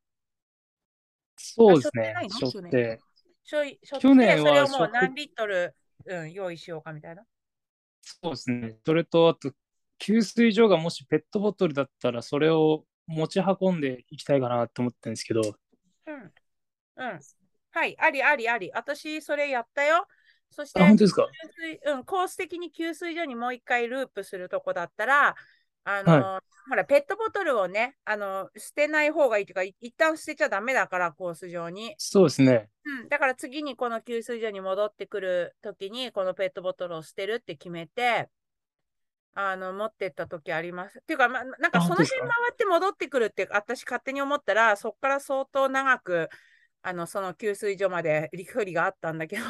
[1.39, 2.15] そうですね。
[2.29, 3.01] しょって。
[3.45, 5.75] しょい、しょ去年はそれをもう何リットル、
[6.07, 7.25] うん、用意しようかみたいな？
[8.03, 8.79] そうですね。
[8.87, 9.53] それと、あと、
[9.99, 15.43] 給水所がもしペットボトルだったら、それを持ち運んでいきたいかなと思ってるんですけど。
[16.07, 16.33] うん。
[16.97, 17.21] うん。
[17.73, 18.71] はい、ありありあり。
[18.73, 20.07] 私、それやったよ。
[20.51, 21.27] そして、あ、本当ですか？
[21.87, 25.37] うん、コース的に給水所にもう一回ループするとこだったら、
[25.85, 31.97] あの、ほら、ペットボトルをね、あの、捨てない方がいいというか、い一旦捨てちゃダメだから、コース上に。
[31.99, 32.69] そうですね。
[32.85, 38.29] うん、だから次にこの給水所に戻ってくるときに、このペットボトルを捨てるって決めて、
[39.35, 41.01] あの、持ってったときあります。
[41.01, 46.29] っていうか、ま、なんかその辺回って戻ってくるって、私勝手に思ったら、そこから相当長く、
[46.83, 49.43] あの、その給水所まで距離があったんだけど、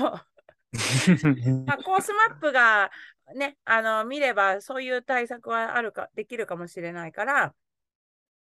[1.66, 2.90] まあ、コースマップが
[3.34, 7.54] ね、あの、見ればそういう対策はあるか、できるかもしれないから、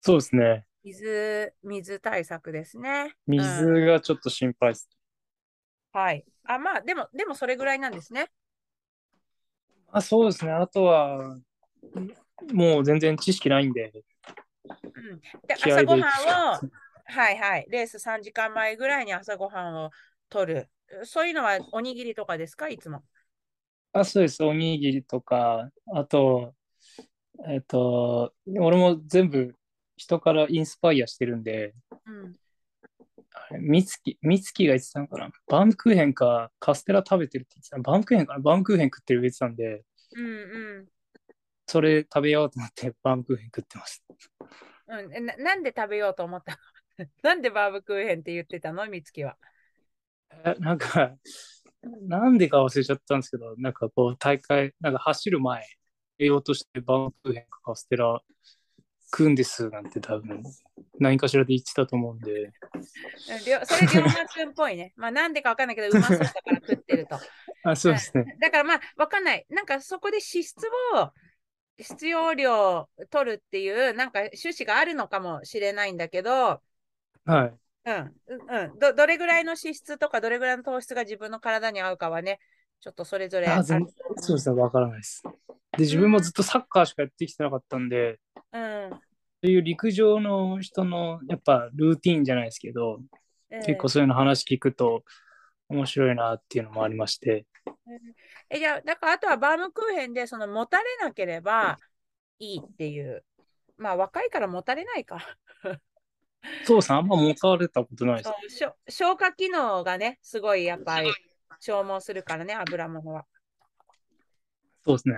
[0.02, 0.66] そうですね。
[0.84, 3.16] 水、水対策ですね。
[3.28, 4.88] うん水がちょっと心配です。
[5.92, 6.26] はい。
[6.46, 8.30] あ、まあ、でも、でもそれぐらいなんですね。
[9.92, 10.52] あ、そうですね。
[10.52, 11.38] あとは、
[12.54, 13.92] もう全然知識ないんで、
[14.96, 16.62] うん、で、朝ごはんを、
[17.06, 19.92] はいはい、レース3時間前ぐらいに朝ごはんを
[20.30, 20.70] 取る。
[21.04, 23.04] そういうのはおにぎりとかですか、いつも。
[23.94, 24.44] あ、そうです。
[24.44, 26.54] おにぎりとか、あと、
[27.48, 29.56] えっと、俺も全部
[29.98, 31.74] 人からインスパイアしてるんで、
[32.06, 32.36] うん。
[33.60, 35.30] みつき、みつきが言ってたのかな？
[35.48, 37.78] バームクーヘンかカステラ食べてるって言ってた。
[37.80, 38.40] バームクーヘンかな？
[38.40, 39.84] バームクーヘン食ってる言ってたんで、
[40.16, 40.30] うんう
[40.82, 40.86] ん。
[41.68, 44.04] それ食べようと思ってバームクーヘン食ってます。
[44.88, 46.54] うん、えななんで食べようと思った
[46.98, 47.08] の？
[47.24, 48.88] なんでバームクーヘンって言ってたの？
[48.90, 49.38] みつきは。
[50.32, 51.16] えなんか、
[52.08, 55.66] なんでか忘れちゃったんですけど、なんかこう大会、なんか走る前、
[56.20, 58.22] 栄養としてバームクーヘンかカステラ
[59.12, 60.42] 食うんですなんて多分
[61.00, 62.52] 何かしらで言ってたと思うんで、
[63.28, 64.94] それ、龍馬くんっぽいね。
[64.98, 67.18] まあ、なんでかわかんないけど、うまそうだから食ってると。
[67.64, 68.38] あ、そうですね。
[68.40, 69.46] だからまあ、わかんない。
[69.50, 70.56] なんかそこで脂質
[70.96, 71.12] を
[71.78, 76.62] 必要量取るっていう、なんか趣旨があるのかもしれないんだけど、
[77.26, 77.54] はい。
[77.86, 78.94] うん、うんうんど。
[78.94, 82.40] どれぐらいの脂質とか、どれぐらいの糖質が自分の体に合うかはね、
[82.80, 85.24] ちょっとそれぞれあそうですね、わからないです。
[85.78, 88.20] で、自分もずっとサッカーしかやってきてなかったんで、
[88.52, 88.90] うん。
[88.92, 89.00] そ
[89.44, 93.00] ういう陸上の人のやっぱルーティンじゃないですけど、
[93.50, 95.04] 結構そういうの話聞くと
[95.70, 97.46] 面白いなっていうのもありまして、
[98.50, 101.78] え、じゃあ、だからあとはバームクーヘンでその持たれなければ
[102.40, 103.24] いいっていう。
[103.78, 105.20] まあ若いから持たれないか。
[106.64, 108.30] そうですね、あんま持たれたことないです
[108.90, 111.12] 消化機能がね、すごいやっぱり
[111.60, 113.26] 消耗するからね、油物は。
[114.86, 115.16] そうですね。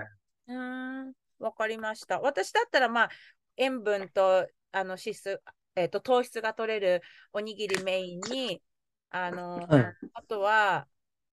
[0.48, 2.20] うーん、わかりました。
[2.20, 3.10] 私だったらまあ
[3.56, 5.42] 塩分とあの脂質、
[5.76, 8.62] えっと糖質が取れるおにぎりメインに、
[9.10, 10.86] あの、はいあとは、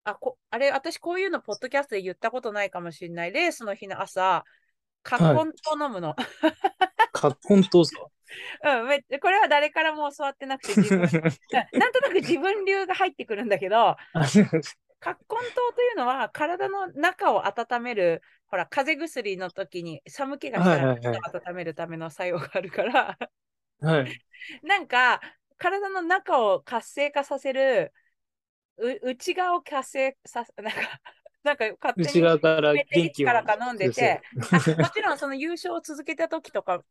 [0.03, 3.31] あこ、あれ、私こういうのポッドキャストで言ったことないかもしれない。
[3.31, 4.43] レースの日の朝、
[5.01, 6.15] カッコンと飲むの。
[7.13, 8.01] か本当ですか？
[8.63, 10.75] うん、めっこれは誰からも教わってなくて
[11.77, 13.95] なんとなく自分流が入ってくるんだけど、
[15.03, 23.17] 葛根湯というのは体の中を温める、ほら、風邪薬の時に寒気がしたら温めるための作用があるから、
[23.81, 24.21] はい。
[24.63, 25.21] なんか
[25.57, 27.93] 体の中を活性化させる、
[28.77, 30.79] う内側を活性させ、 なんか、
[31.43, 32.73] なんか勝手に内側から。
[32.73, 36.85] からか飲んでて、もちろんその優勝を続けた時とか、す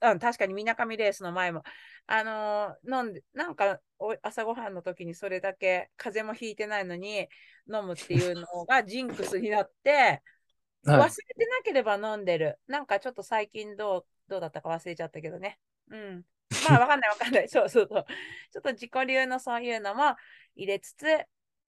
[0.00, 1.62] うん、確かにみなかみレースの前も、
[2.06, 7.28] あのー飲んで、なんかお朝ごはんの時にそれだけ風邪もひいてないのに
[7.72, 10.22] 飲むっていうのがジンクスになって、
[10.86, 12.58] 忘はれてなければ飲んでる。
[12.66, 15.58] なんかちょっと最近どうどうだったか忘れちゃったけどね。
[15.88, 16.24] うん。
[16.68, 17.48] まあわかんないわかんない。
[17.48, 18.04] そうそうそう。
[18.52, 20.16] ちょっと自己流のそういうのも
[20.56, 21.06] 入れつつ、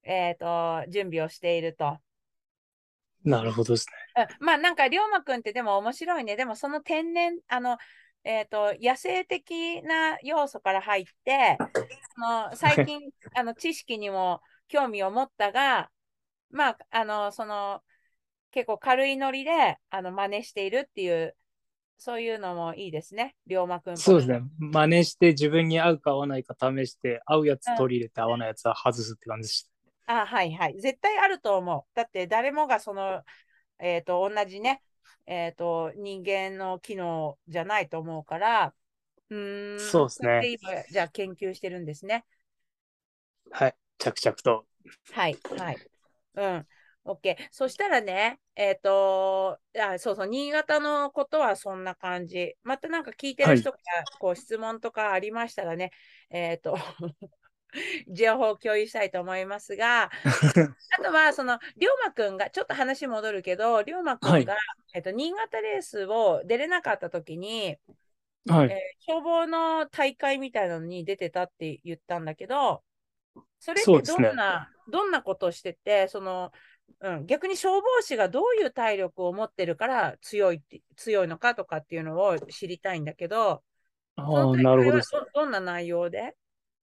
[0.03, 1.99] えっ、と、準備をしていると。
[3.25, 3.31] い。
[3.31, 4.27] なるほどですね。
[4.41, 6.37] うんまあなんか龍馬くんってでも面白いね。
[6.37, 7.79] でもその天然、あの、
[8.25, 11.59] えっ、と、野生的な要素から入って、
[12.15, 13.01] その最近
[13.35, 15.91] あの知識にも興味を持ったが、
[16.51, 17.83] まあ、あの、その、
[18.51, 21.37] 結構軽いノリで、あの、真似しているっていう、
[21.99, 23.35] そういうのもいいですね。
[23.47, 24.43] 龍馬くんそうですね。
[24.59, 29.69] 真似して自分に合うか合わないか試して、合うやつ取り入れて合わないやつは外すって感じでし
[30.07, 30.81] あ、はいはい。
[30.81, 31.97] 絶対あると思う。
[31.97, 33.23] だって誰もがその、
[33.79, 34.83] えっ、と、同じね、
[35.27, 38.75] えっ、と、人間の機能じゃないと思うから、
[39.31, 40.57] うーん、そうですね
[40.91, 42.25] じゃあ研究してるんですね。
[43.51, 43.59] た。
[43.65, 43.77] はい。
[43.99, 44.67] 着々と。
[45.13, 45.79] はい、はい。
[46.35, 46.67] うん。
[47.05, 47.37] OK。
[47.51, 52.57] そしたらね、えっ、とあ、そうそう、新潟のことはそんな感じ。
[52.63, 55.91] またなんか聞いてる人からこう質問とかありましたらね、
[56.31, 56.77] えっ、と、
[58.09, 60.11] 情報を共有したいと思いますが、
[60.99, 64.47] あとは、その、龍馬くんが、ちょっと話戻るけど、龍馬くんが、はい
[64.95, 67.77] えっと、新潟レースを出れなかった時に、
[68.47, 68.71] はい。
[68.71, 72.83] えー消防の大会みたいなのに出てたって言ったんだけど、
[73.59, 76.53] それってどんな、どんなことをしてて、その、
[77.01, 83.63] うん、逆に消防士がどういう体力を持ってるから強いって、強いのかとかっていうのを知りたいんだけど、
[84.17, 84.23] あ
[84.57, 84.93] なるほ。
[84.93, 85.01] ど
[85.35, 86.35] どんな内容で？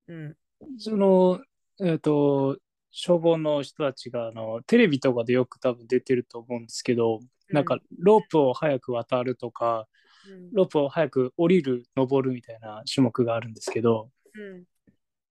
[0.08, 0.36] うん。
[0.78, 1.42] その、
[1.84, 2.58] えっ、と、
[2.92, 7.20] 消防の人たちが、あの、テレビとかでよく多分出てると思うんですけど、
[7.50, 9.88] なんか、ロープを早く渡るとか、
[10.28, 14.64] うん、ロープを早く降りる、登るみたいな種目があるんですけど、うん、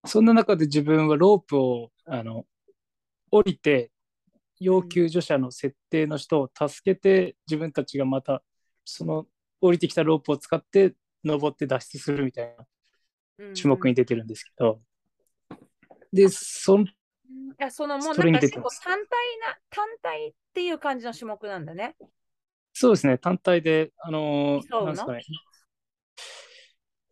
[0.06, 2.46] そんな中で自分はロープを、あの、
[3.30, 3.90] 降りて、
[4.58, 8.42] 要救助者の設定の人を助けて、自分たちがまた、
[8.84, 9.26] その
[9.60, 12.66] 降りてきたロープを使って、登って脱出するみたいな
[13.40, 13.54] うん。
[13.54, 14.80] 種目に出てるんですけど、
[16.12, 21.94] で、そんうんあそのもうなんか結構単体な、単体っていう感じの種目なんだね。
[22.72, 25.22] そうですね、単体で、あのーなんですかね、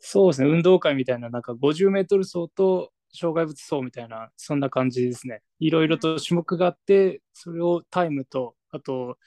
[0.01, 5.43] そうですね、運動会みたいな、なんか50メートル走と障害物走みたいな、そんな感じですね。
[5.59, 9.19] いろいろと種目があって、それをタイムと、あと、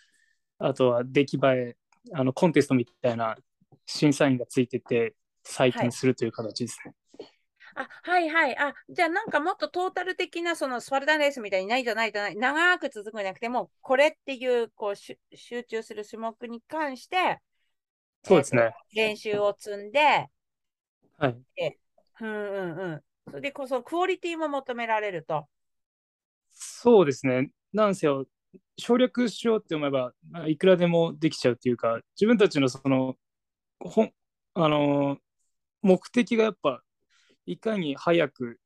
[0.57, 1.77] あとは出来栄え、
[2.13, 3.37] あのコンテストみたいな
[3.85, 6.93] 審査員がついてて、採点するという形ですね。
[7.75, 8.57] あ、はいはい。
[8.57, 15.17] あ、じゃあなんかもっとトータル的なそのスパルタンレースみたいにないじゃないじゃない、長く続くんじゃなくて、もうこれっていうこう集
[15.63, 17.39] 中する種目に関して、
[18.23, 20.29] そうですね練習を積んで、
[21.17, 21.41] はい。
[22.19, 23.03] うんうんうん。
[23.29, 25.47] それでこそクオリティも求められると。
[26.51, 27.51] そうですね。
[27.73, 28.25] なんせよ、
[28.77, 33.15] 省略しようって思えば、まあいくらでもできちゃうっていうか、自分たちのその、
[33.79, 34.13] ほん
[34.55, 35.19] あのー
[35.83, 36.83] 目的がやっぱ、
[37.45, 38.59] いかに早く、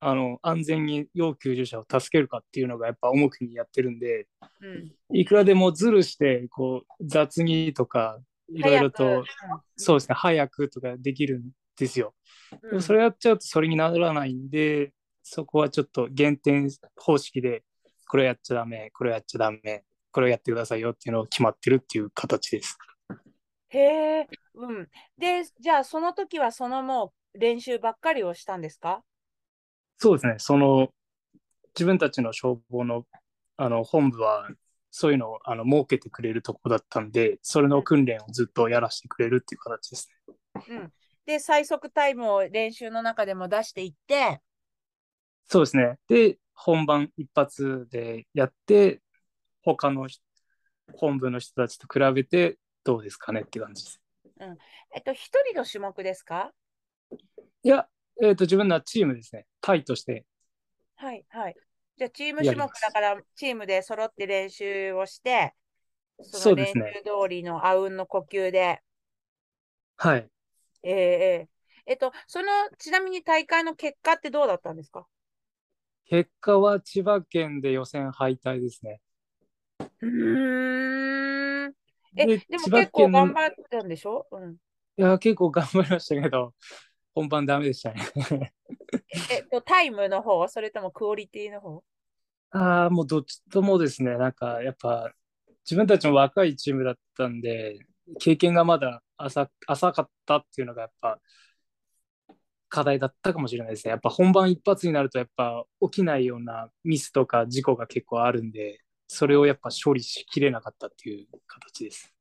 [0.00, 4.26] あの、安全に要救助者を助けるかっていうのがやっぱ重くにやってるんで、
[4.60, 5.16] うん。
[5.16, 9.24] いくらでもズルして、こう、雑にとか、いろいろと、
[9.76, 12.14] そうですね、早くとかできるんですよ。
[12.16, 12.22] うん
[12.68, 17.62] でもそれやっちゃうとそれにならないんで、そこはちょっと減点方式で、
[18.08, 22.78] これやっちゃダメ、これやっちゃダメ、これをやってくださいよっていうのを決まってるっていう形です。
[23.70, 24.88] へえ、うん。
[25.16, 29.02] で、じゃあその時はそのもう練習ばっかりをしたんですか？
[29.98, 30.88] そうですね、その
[31.74, 33.04] 自分たちの消防の
[33.56, 34.48] あの本部は
[34.90, 40.34] そういうのをあの設けてくれるとこだったんで、それの訓練をずっとやらせてくれるっていう形ですね。
[40.68, 40.92] うん。
[41.24, 44.40] で、最速タイムを練習の中でも出していって、
[45.48, 45.98] そうですね。
[46.08, 49.00] で、本番一発でやって、
[49.62, 50.22] 他の人
[50.94, 54.00] 本部の人たちと比べてどうですかねって感じです。
[54.94, 56.50] えっと、一人の種目ですか？
[57.64, 57.86] いや、
[58.22, 59.46] えっ、と、自分のはチームですね。
[59.60, 60.24] タイとして。
[60.96, 61.56] はい、はい。
[61.96, 65.54] じゃあ、チーム種目だから、チームで揃って練習をして、
[66.22, 68.82] その練習通りのあうんの呼吸で、
[69.96, 70.28] はい。
[70.82, 71.48] ええええ
[71.86, 72.46] えっと、その、
[72.78, 75.06] ちなみに大会の結果ってどうだったんですか？
[76.06, 79.00] 結果は千葉県で予選敗退ですね。
[80.00, 81.74] うーん。
[82.16, 84.26] え、ででも結構県頑張ったんでしょ？
[84.30, 84.56] うん。
[84.96, 86.54] いや、結構頑張りましたけど、
[87.14, 88.52] 本番ダメでしたね。
[89.30, 90.46] えっと、タイムの方？
[90.48, 91.82] それともクオリティの方？
[92.50, 95.12] ああ、もうどっちともですね、なんかやっぱ
[95.64, 97.78] 自分たちも若いチームだったんで、
[98.18, 101.18] 経験がまだ浅浅かったっていうのがやっぱ
[102.68, 103.90] 課題だったかもしれないですね。
[103.90, 112.11] やっぱ本番一発になるとやっぱ起きないようなミスとか事故が結構あるんで、それをやっぱ処理しきれなかったっていう形です。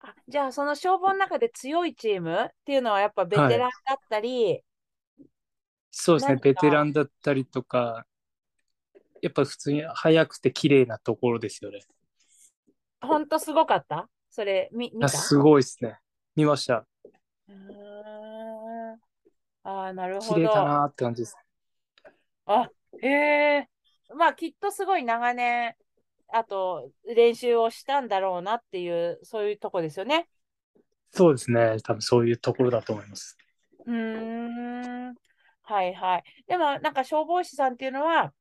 [0.00, 4.62] あ、じゃあ、その消防の中で強いチームっていうのはやっぱベテランだったり、
[5.90, 8.06] そうですね、ベテランだったりとか、
[9.20, 11.80] やっぱ普通に速くて綺麗なところですよね。
[13.00, 14.08] ほんとすごかった？
[14.30, 15.08] それ、み、見た？
[15.08, 15.98] すごいですね。
[16.36, 16.86] 見ました。
[19.64, 20.64] ああ、なるほ綺麗だど。
[20.64, 21.36] なーって感じです。
[22.46, 22.70] あ、
[23.02, 23.68] へえ。
[24.14, 25.74] まあ、きっとすごい長年、
[26.32, 30.28] あと、練習をしたんだろうなっていう、そういうとこですよね。
[31.10, 31.76] そうですね。
[31.82, 33.36] 多分そういうところだと思います。
[33.86, 35.14] うーん。
[35.62, 36.24] はいはい。
[36.46, 38.32] でも、なんか消防士さんっていうのは、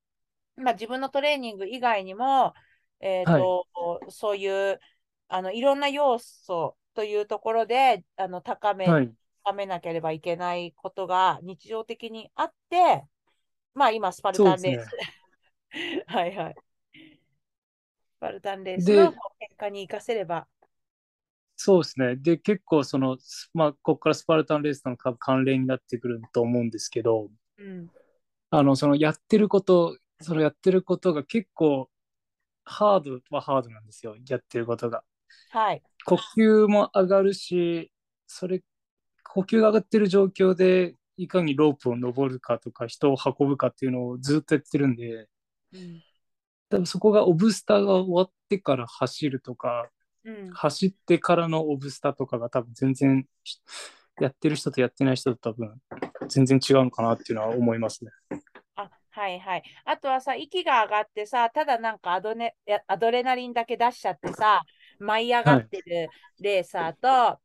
[0.57, 2.53] まあ、自分のトレーニング以外にも、
[2.99, 3.67] えっと、
[4.09, 4.79] そういう、
[5.29, 9.13] あの、いろんな要素というところで、あの、高め、はい。
[9.45, 13.05] 高めなければいけないことが日常的にあって、
[13.75, 14.89] まあ今、スパルタンレース。
[16.07, 16.55] はいはい。
[18.17, 20.47] スパルタンレースでの結果に生かせれば。
[21.55, 22.15] そうですね。
[22.15, 27.89] で、結構その、すまあ、ここからスパルタンレースとの関連になってくると思うんですけど、うん。
[28.49, 31.91] あの、そのやってること、そのやってることが結構、
[32.65, 34.15] ハードはハードなんですよ。
[34.27, 35.03] やってることが。
[35.51, 35.83] はい。
[36.05, 37.91] 呼吸も上がるし、
[38.25, 38.63] それ、
[39.23, 45.27] 呼吸が上がってる状況で、いかにロープを登るかとか、人を運ぶかっていうのをずっとやってるんで、
[45.73, 46.03] うん。
[46.69, 49.89] 多分そこがオブスターが終わってから走るとか、
[50.25, 50.49] うん。
[50.51, 53.61] 走ってからのオブスタとかが多分全然し
[54.19, 55.75] やってる人とやってない人と多分
[56.27, 58.11] 全然違うのかなっていうのは思いますね。
[58.75, 59.63] あ、はいはい。
[59.85, 62.55] あとはさ、息が上がってさ、ただなんかアドネ、
[62.87, 64.63] アドレナリンだけ出しちゃってさ、
[64.99, 66.09] 舞い上がってる
[66.39, 67.39] レーサーと、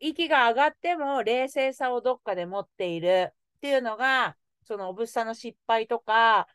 [0.00, 6.48] 息が上がっても冷静さをどっかで持っているっていうのが、そのオブスタの失敗とか、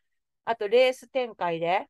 [0.45, 1.87] あとレース展開で、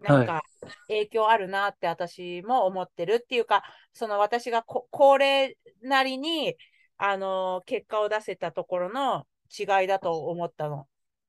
[0.00, 0.42] なんか
[0.88, 6.56] 影響あるなって私も思ってるっていうか、その私がこ高齢なりに、
[6.96, 10.86] あの結果を出せたところの違いだと思ったの。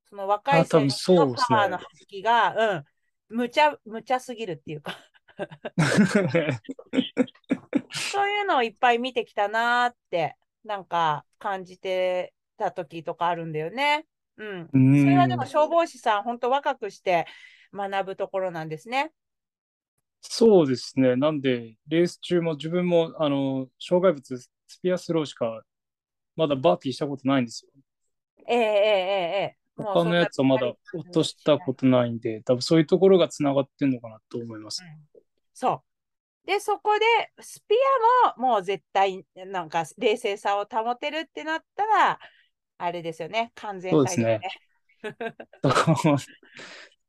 [0.09, 2.83] その若い選手のパワーの発揮が、
[3.29, 4.97] うん、無茶、無茶すぎるっていうか、
[7.91, 14.07] そういうのをいっぱい見てきたなーって、なんか感じてた時とかあるんだよね。
[14.39, 14.69] うん。
[14.73, 17.27] うんそれはでも消防士さん、本当若くして
[17.73, 19.13] 学ぶところなんですね。
[20.21, 21.15] そうですね。
[21.15, 24.49] なんで、レース中も自分も、あの、障害物、ス
[24.81, 25.63] ピアスローしか、
[26.35, 27.71] まだバーティーしたことないんですよ。
[28.47, 29.57] ええええええ。
[29.75, 34.83] 他のやつはまだ落としたことないんで、多分そういうところがつながってんのかなと思います。
[34.83, 35.21] うん
[35.53, 35.83] そ
[36.45, 36.47] う。
[36.47, 37.05] で、そこで、
[37.41, 37.75] スピ
[38.25, 42.19] アももう絶対、なんか冷静さを保てるってなったら、
[42.79, 44.39] あれですよね、完全そうですね
[45.01, 45.13] 体
[45.61, 46.17] そこ、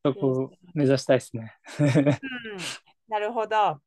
[0.04, 1.56] そこを目指したいですね。
[1.78, 1.88] うん、
[3.08, 3.80] なるほど。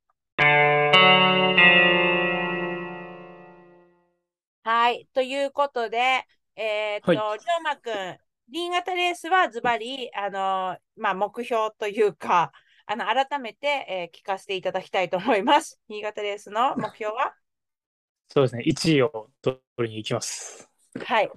[4.66, 5.08] はい。
[5.14, 6.26] ということで、
[6.56, 8.18] えーっと、はい龍馬くん、
[8.50, 12.52] 新潟レースはズバリ、あのまあ、目標というか、
[12.86, 15.82] あの、改めて、えー聞かせていただきたいと思います。
[15.90, 17.34] 新潟レースの目標は？
[18.30, 18.64] そうですね。
[18.66, 20.70] 1位を取りに行きます。
[21.06, 21.32] はい。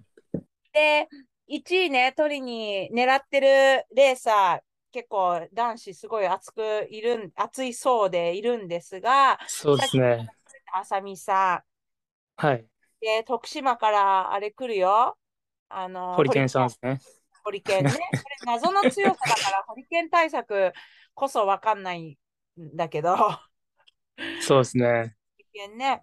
[0.76, 1.08] で、
[1.46, 3.46] 1位ね、取りに狙ってる
[3.94, 10.28] レーサー、結構男子すごい熱くいるん、熱いそうでいるんですが、そうですね。
[10.74, 11.64] 浅見さ
[12.38, 12.66] ん、はい。
[13.00, 15.16] で、徳島からあれ来るよ。
[15.70, 17.00] あの、ホリケンさんですね。
[17.42, 17.90] ホリケンね。
[17.94, 18.12] これ
[18.44, 20.74] 謎の強さだから、ホリケン対策
[21.14, 22.18] こそわかんない
[22.60, 23.38] んだけど、ホ
[24.42, 25.16] そうですね。
[25.38, 26.02] リケンね。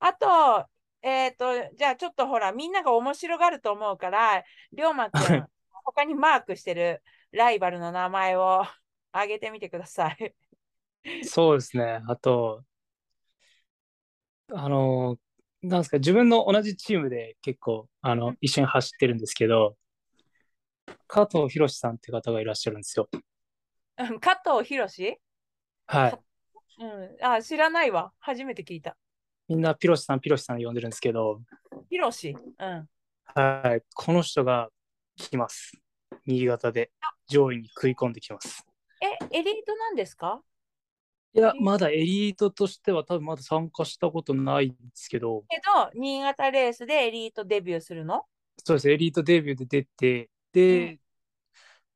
[0.00, 0.66] あと、
[1.02, 1.46] えっ、と、
[1.76, 5.46] じゃあちょっとほら、みんなが面白がると思うから、龍馬くはいん、
[5.84, 8.64] 他にマークしてるライバルの名前を
[9.12, 10.34] 挙げてみてください。
[11.24, 12.00] そうですね。
[12.06, 12.64] あと、
[14.54, 15.18] あの、
[15.62, 19.76] なんですか、自分の同じチームで結構、あの、一緒に走ってるんですけど、
[21.06, 23.08] 加藤博さんって方がいらっしゃるんですよ。
[23.98, 25.18] うん加藤博士？
[25.86, 26.18] はい。
[26.78, 27.16] うん。
[27.24, 28.12] あ、知らないわ。
[28.18, 28.96] 初めて聞いた。
[29.52, 31.42] みんなピロシさん、ピロシさん呼んでるんですけど、
[31.90, 32.30] 博士。
[32.30, 32.88] うん。
[33.34, 33.82] はい。
[33.94, 34.70] この人が
[35.14, 35.72] 来ます。
[36.24, 36.90] 新潟で
[37.28, 38.66] 上位に食い込んできます。
[39.02, 40.40] え、エリートなんですか？
[41.34, 48.24] いや、まだエリートとしては多分まだ参加したことないんですけど、けど、新潟レースでエリートデビューするの？
[48.64, 50.98] そうです、エリートデビューで出て、で、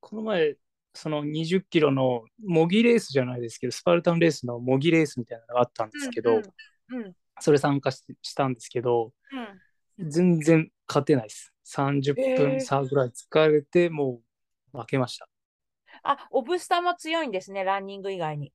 [0.00, 0.57] この前、
[0.92, 9.12] その20キロの模擬レースじゃないですけど、スパルタンレースの模擬レースみたいなのがあったんですけど、うんうんうんそれ参加ししたんですけど、
[9.99, 11.53] 全然勝てないです。
[11.64, 14.20] 30へー分差ぐらい疲れて、も
[14.72, 15.28] う負けました。
[16.03, 18.53] あ、オブスタも強いんですね、ランニング以外に。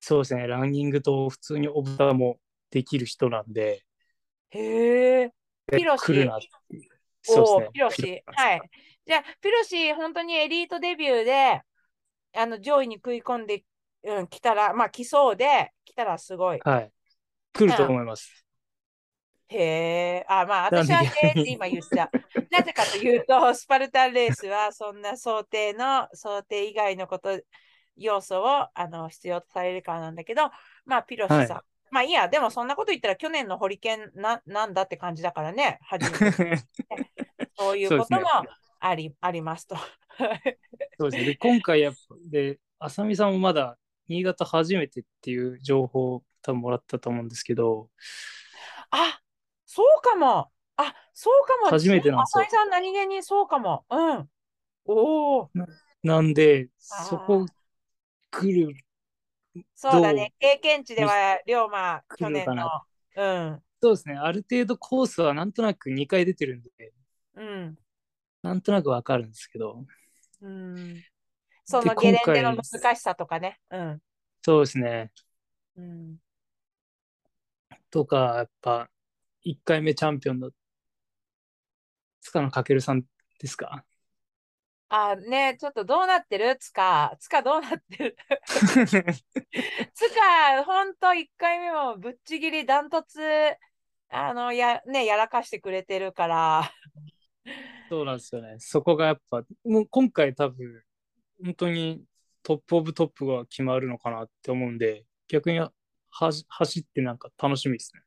[0.00, 2.38] そうですね、ランニングと普通にオブターも
[2.70, 3.84] できる人なんで、
[4.50, 5.32] へえ。
[5.70, 6.38] ピロシ来るな
[7.22, 7.66] そうですね。
[7.68, 8.22] ーピロシ。
[8.26, 8.70] はい。
[9.06, 11.62] じゃあ、ピロシ、本当にエリートデビューで、
[12.34, 13.64] あの、上位に食い込んで、
[14.04, 16.60] うん、来たら、まあ、来そうで、来たらすごい。
[16.64, 16.92] はい。
[17.52, 18.44] 来ると思います。
[19.48, 20.26] へえ。
[20.28, 22.10] あ、まあ、私はへえって今言った。
[22.50, 27.40] なぜかというと、 スパルタンレースは、そんな想定の、想定以外のこと、
[27.96, 30.50] 要素をあの必要とされるからなんだけど、
[30.86, 31.56] まあ、ピロシさん。
[31.56, 36.56] はまあいいや、でもそんなこと言ったら去年のホリケンななんだって感じだからね、初めて
[37.54, 38.26] そういうことも
[38.80, 39.76] あり,、ありますと。
[40.98, 41.24] そうですね。
[41.32, 43.76] で、今回やっぱ、で、浅見さんもまだ
[44.08, 47.88] 新潟初めてっていう情報を多分もらったと思うんですけど、
[48.90, 49.20] あ
[49.66, 50.50] そうかも。
[50.76, 51.70] あそうかも。
[51.70, 53.84] 初めてなんですよさん、何気にそうかも。
[53.90, 54.28] うん。
[54.84, 55.50] おお、
[56.02, 57.46] なんで、そこ
[58.30, 58.74] 来る、
[59.74, 60.32] そうだね。
[60.38, 62.64] 経験値では、龍馬、去年の。
[63.16, 63.62] うん。
[63.82, 64.14] そうですね。
[64.14, 66.70] ある程度コースはなんとなく2回出てるんで、
[67.34, 67.76] うん。
[68.42, 69.84] なんとなくわかるんですけど、
[70.40, 71.02] うん。
[71.64, 73.60] そでのゲレンデ今の回難しさとかね。
[73.70, 74.02] うん。
[74.42, 75.12] そうですね。
[75.76, 76.18] うん。
[77.92, 78.88] とか、やっぱ、
[79.44, 80.50] 1回目チャンピオンの
[82.22, 83.02] 塚野翔さん
[83.38, 83.84] ですか？
[84.88, 86.56] あ、ねちょっとどうなってる？
[86.58, 88.16] つか、つかどうなってる？
[89.94, 93.20] つか、ほんと1回目もぶっちぎりダントツ、
[94.08, 96.72] あの、や、ね、やらかしてくれてるから。
[97.90, 98.56] そうなんですよね。
[98.58, 100.82] そこがやっぱ、もう今回多分、
[101.44, 102.04] 本当に
[102.42, 105.60] トップオブトップが決まるのかなって思うんで、逆に
[106.12, 108.02] は走ってなんか楽しみですね。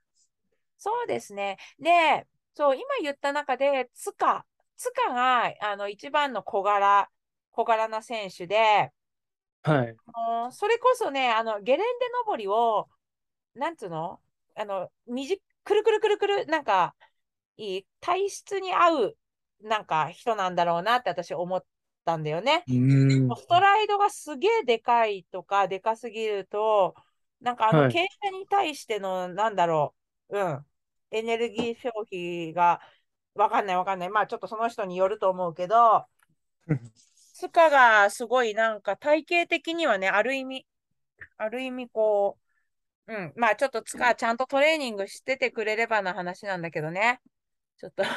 [0.78, 1.58] そうですね。
[1.80, 4.45] で、そう、今言った中で、つか、
[4.78, 7.10] つかが、あの、一番の小柄、
[7.51, 8.91] 小柄な選手で、
[9.64, 9.95] はい。
[10.14, 11.86] あのそれこそね、あの、ゲレンデ
[12.22, 12.88] 登りを、
[13.56, 14.20] なんつうの？
[14.56, 16.93] あの、みじ、くるくるくるくる、なんか、
[17.58, 19.18] いい、体質に合う、
[19.62, 21.66] なんか人なんだろうなって私思っ
[22.06, 22.64] たんだよね。
[22.68, 23.30] うん。
[23.36, 26.93] ストライドがすげえでかいとか、でかすぎると、
[27.41, 29.95] なんかあの、はい傾斜に対しての、なんだろ
[30.29, 30.65] う、うん、
[31.11, 32.81] エネルギー消費が、
[33.36, 34.09] わかんないわかんない。
[34.09, 36.05] まあちょっとその人によると思うけど、
[36.67, 40.65] 負荷がすごいなんか体型的にはね、ある意味、
[41.38, 42.38] ある意味こ
[43.07, 47.19] う、うん、まあちょっとつか、ちゃんとトレーニングしててくれればな話なんだけどね。
[47.77, 48.07] ちょっと あ、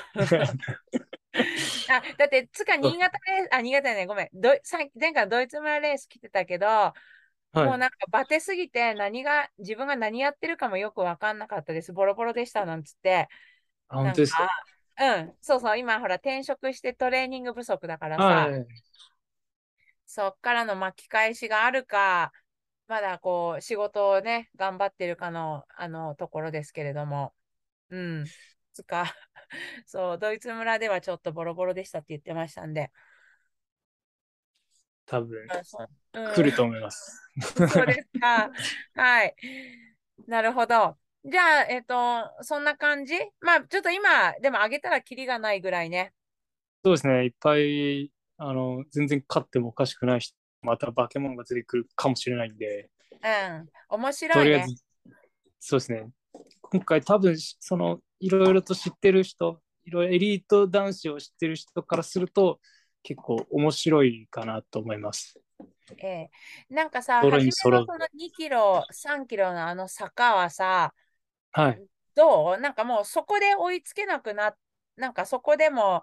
[2.16, 4.28] だって、つか、新潟レース、あ、新潟ね、ごめん。
[4.32, 6.92] ドイさ前回ドイツ村レース来てたけど、
[7.52, 7.78] もうはい。
[7.78, 11.92] なんかバテすぎて、何が、自分が何やってるかもよくわかんなかったです。
[11.92, 13.28] ボロボロでしたなんつって。
[13.88, 14.48] あ本当ですか？
[15.00, 18.66] うん、そうそう、今ほら転職してトレーニング不足だからさ、はい。
[20.06, 22.32] そっからの巻き返しがあるか、
[22.88, 27.32] まだこう仕事をね、頑張ってるかの、あのところですけれども。
[27.90, 28.24] うん。
[28.72, 29.14] つか、
[29.86, 32.90] そう、ドイツ村ではちょっとボロボロでしたって言ってましたんで。
[35.08, 37.30] 多分、ううん来ると思います。
[37.40, 38.50] そうですか。
[38.94, 39.34] はい。
[40.26, 40.96] なるほど。
[41.24, 41.94] じゃあ、えっと、
[42.42, 43.14] そんな感じ？
[43.40, 46.12] まあ、ちょっと今、でも上げたらキリがないぐらいね。
[46.84, 47.24] そうですね。
[47.24, 53.68] いっぱい、あの、全然勝ってもおかしくない人、また化け物が出てくるかもしれないんで、うん。
[53.88, 54.42] 面白いね。
[54.42, 54.74] とりあえず、
[55.60, 56.08] そうですね。
[56.62, 62.60] 今回多分、その、いろいろと知ってる人、いろいろエリート男子を知ってる人からすると、
[63.02, 65.40] 結構面白いかなと思います。
[66.02, 66.30] ええ
[66.68, 70.92] なんかさ、揃初めのその2キロ、3キロのあの坂はさ、
[71.52, 71.82] はい。
[72.14, 72.60] どう？
[72.60, 74.54] なんかもうそこで追いつけなくな、
[74.96, 76.02] なんかそこでも、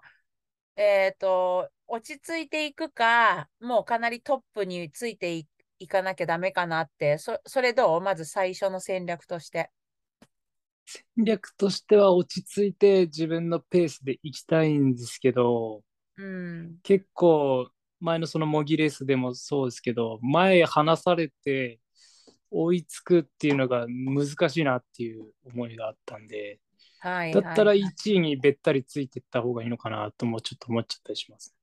[0.76, 5.46] えっと、落ち着いていくか、もうかなりトップについてい、
[5.78, 8.00] いかなきゃダメかなって、そ、それどう？
[8.00, 9.70] まず最初の戦略として。
[10.84, 15.82] 戦略としては落ち着いて自分のペースで行きたいんですけど、
[16.16, 16.80] うん。
[16.82, 21.80] 結構前のその模擬レースでもそうですけど前離されて
[22.50, 26.60] 追いつくっていうのが難しいなっていう思いがあったんで
[26.98, 27.80] はい、だったらはい。
[27.80, 31.54] 1位にべったりついていった方がいいのかなともちょっと思っちゃったりします。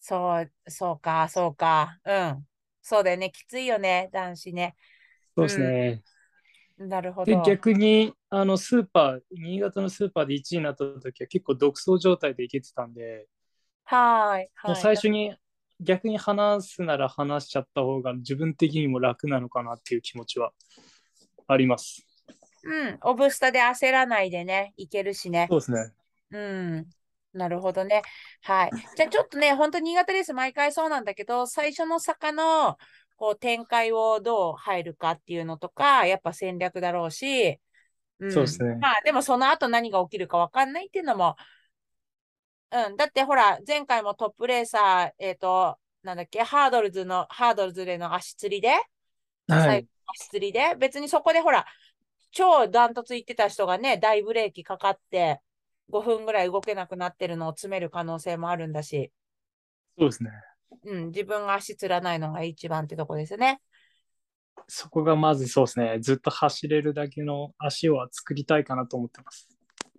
[0.00, 1.98] そう、そうか、そうか。
[2.04, 2.46] うん。
[2.82, 3.30] そうだよね。
[3.30, 4.76] きついよね、男子ね。
[5.36, 6.02] そうですね。
[6.78, 7.42] なるほでど。
[7.46, 13.26] 逆にあのスーパー新潟のスーパーで1位になった時は結構独走状態でいけてたんで、
[13.84, 14.50] はい。
[14.76, 15.34] 最初に
[15.80, 20.52] 逆に話すなら話しちゃった方が自分的にも楽なのかなっていう気持ちは
[21.46, 22.06] あります。
[22.64, 25.46] うん、オブスタで焦らないでね、いけるしね。
[25.50, 25.92] そうですね。
[26.30, 26.86] うん。
[27.34, 28.02] なるほどね。
[28.42, 28.70] はい。
[28.96, 32.78] じゃあちょっとね、本当新潟レース毎回そうなんだけど、最初の坂の
[33.16, 37.60] こう展開をどう入るかっていうのとか、やっぱ戦略だろうし、
[38.20, 38.32] うん。
[38.32, 41.36] そうですねまあでもその後何が起きるかわかんないっていうのも、
[42.70, 42.96] うん。
[42.96, 48.68] だってほら、前回もトップレーサー、えっと、なんだっけ、ハードルズの、ハードルズでの足つりで、
[49.48, 49.86] はい。
[50.06, 51.66] 足つりで、別にそこでほら、
[52.30, 55.40] 超ダントツいってた人がね、大ブレーキかかって、
[55.90, 59.12] 5分ぐらい動けなくなってるのを詰める可能性もあるんだし、
[59.98, 60.30] そうですね。
[60.84, 63.60] うん、自分が足つらないのが一番ってとこですね。
[64.66, 65.98] そこがまずそうですね。
[66.00, 69.48] ずっと走れるだけの足を作りたいかなと思ってます。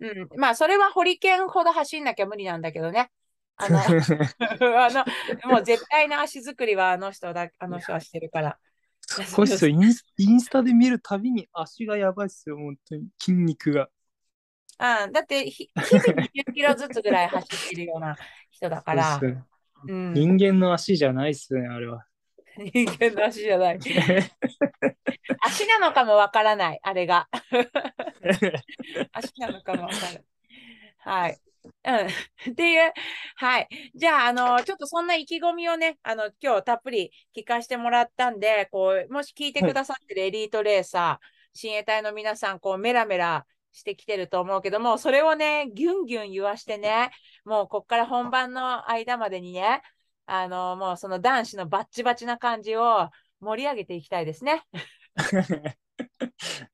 [0.00, 3.10] うん、まあ、それはホリケンほど走んなきゃ無理なんだけどね。
[3.56, 3.78] あの、
[4.78, 5.04] あの、
[5.50, 8.58] もう絶対の足作りはあの人だ、あの人はしてるから。
[9.34, 13.08] こいつ インスインスタで見るたびに足がやばいっすよ、本当に。
[13.18, 13.88] 筋肉が。
[14.78, 18.16] うん、だってひ、日々20キロずつぐらい走ってるような
[18.50, 19.20] 人だから
[19.88, 22.04] うん、人間の足じゃないっすね、あれは。
[22.56, 23.78] 人間の足じゃない。
[25.42, 27.28] 足なのかもわからない、あれが。
[29.12, 30.24] 足なのかもわからない。
[30.98, 31.38] はい。
[31.84, 32.52] うん。
[32.52, 32.92] っていう、
[33.36, 33.68] はい。
[33.94, 41.26] じゃあ、あの、ちょっとそんな意気込みをね、あの、今日たっぷり聞かせてもらったんで、こう、もし聞いてくださってるエリートレーサー、
[41.58, 47.10] 親衛隊の皆さん、こう、メラメラしてきてると思うけども、それをね、ギュンギュン言わしてね、
[47.44, 49.82] もうこっから本番の間までにね、
[50.26, 53.08] あの、もうその男子のバッチバチな感じを
[53.40, 54.64] 盛り上げていきたいですね。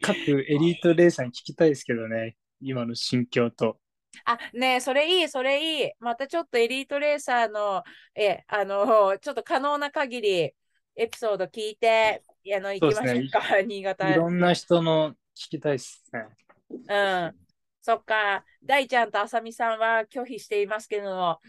[0.01, 0.17] 各
[0.49, 3.79] エリートレーサーに聞きたいですけどね、今の心境と。
[4.25, 5.91] あ、ねえ、それいい、それいい。
[6.01, 7.83] またちょっとエリートレーサーの、
[8.15, 10.55] え、あの、ちょっと可能な限り
[10.97, 12.23] エピソード聞いて、
[12.55, 14.11] あの、行きましょうか、ね、新潟。
[14.11, 16.27] いろんな人の聞きたいですね。
[16.71, 17.35] うん。
[17.81, 21.41] そっか、大ちゃんとあさみさんは拒否していますけども、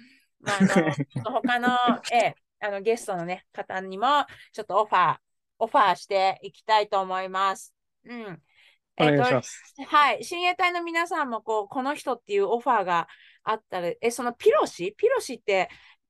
[0.43, 0.91] まあ、あの、
[1.41, 1.69] 他の、
[2.11, 5.17] え、あの、ゲストのね、方にも、ちょっとオファー、
[5.59, 7.73] オファーしていきたいと思います。
[8.05, 8.41] うん。
[8.99, 9.73] お願いします。
[9.87, 10.23] はい。
[10.23, 13.07] 親衛隊の皆さんも、こう、この人っていうオファーが
[13.43, 14.93] あったら、え、そのピロシ？
[14.97, 15.69] ピロシって、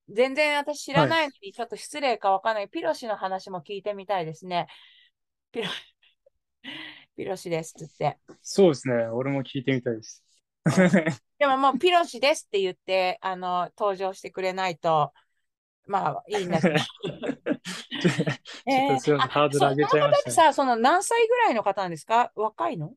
[0.10, 2.68] 全然私知らないのに、ちょっと失礼かわかんない。
[2.68, 4.68] ピロシの話も聞いてみたいですね。
[5.52, 5.70] ピロ、
[7.16, 8.20] ピロシですって。
[8.42, 9.08] そうですね。
[9.08, 10.23] 俺も聞いてみたいです。
[11.40, 15.12] でももうピロシですって言って、あの、登場してくれないと、
[15.86, 16.76] まあいいんだけど。
[18.00, 20.36] ちょっとすいません、ハードル上げちゃいました、ね。
[20.36, 22.32] さ、その何歳ぐらいの方なんですか？
[22.36, 22.94] 若いの？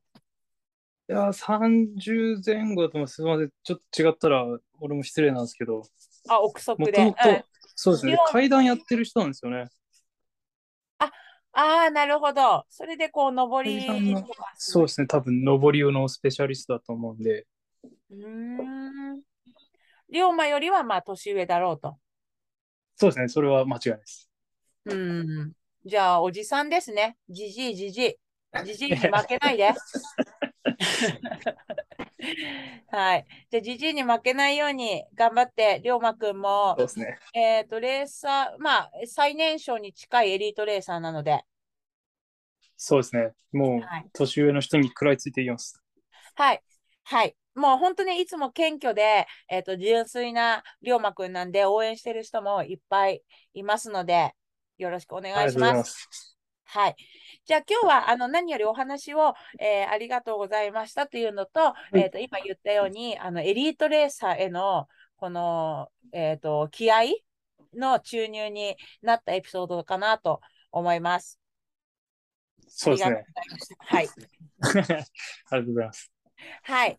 [1.08, 3.08] いや、30前後だと思う。
[3.08, 3.50] すみません。
[3.62, 4.44] ちょっと違ったら、
[4.80, 5.82] 俺も失礼なんですけど。
[6.28, 7.04] あ、憶測で。
[7.04, 7.44] もともと、
[7.76, 8.18] そうですね。
[8.28, 9.68] 階段やってる人なんですよね。
[10.98, 11.12] あ、
[11.52, 12.64] ああ、なるほど。
[12.70, 14.52] それでこう、上りとか。
[14.56, 15.06] そうですね。
[15.06, 17.46] 多分、上りのスペシャリストだと思うんで。
[18.10, 19.22] うん。
[20.10, 21.98] 龍馬よりはまあ年上だろうと。
[22.96, 23.28] そうですね。
[23.28, 24.30] それは間違いです。
[24.86, 25.52] うん。
[25.84, 27.16] じゃあ、おじさんですね。
[27.28, 28.16] じじい、じじい。
[28.64, 29.72] じじいに負けないで。
[32.88, 33.26] はい。
[33.50, 37.18] じゃあ、じじいに負けないように頑張って、龍馬くんも、そうですね。
[37.34, 41.44] えっ、と、レーサー、まあ、最年少に近いエリートレーサーなので。
[42.76, 43.32] そうですね。
[43.52, 43.80] もう、
[44.12, 45.82] 年上の人に食らいついていきます。
[46.34, 46.62] はい。
[47.04, 47.36] はい。
[47.56, 53.22] もう本当にいつも謙虚で、えっ、と、純粋な龍馬くんなんで、応援してる人もいっぱい
[53.54, 54.34] いますので、
[54.76, 56.06] よろしくお願いします。
[56.10, 56.96] すはい。
[57.46, 64.86] じゃあ今日はあの何よりお話を、えー、ありがとうございましたというのと、はい、えっ、と、今言ったように、あの、エリートレーサーへの、
[65.16, 67.04] この、えっ、と、気合
[67.72, 70.40] の注入になったエピソードかなと
[70.72, 71.40] 思います。
[72.68, 73.24] そうですね。
[73.78, 74.08] はい。
[74.60, 75.04] ありが
[75.58, 76.15] とうございます。
[76.62, 76.98] はい。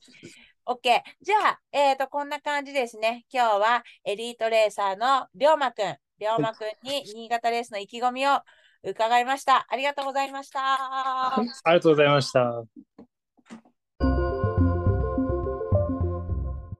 [0.66, 1.02] OK。
[1.22, 3.26] じゃあ、えっ、ー、と、こんな感じですね。
[3.32, 8.42] 今日はエリートレーサーの龍馬くん、龍馬くんに新潟レースの意気込みを
[8.84, 9.66] 伺いました。
[9.70, 10.60] ありがとうございました。
[10.62, 12.87] ありがとうございました。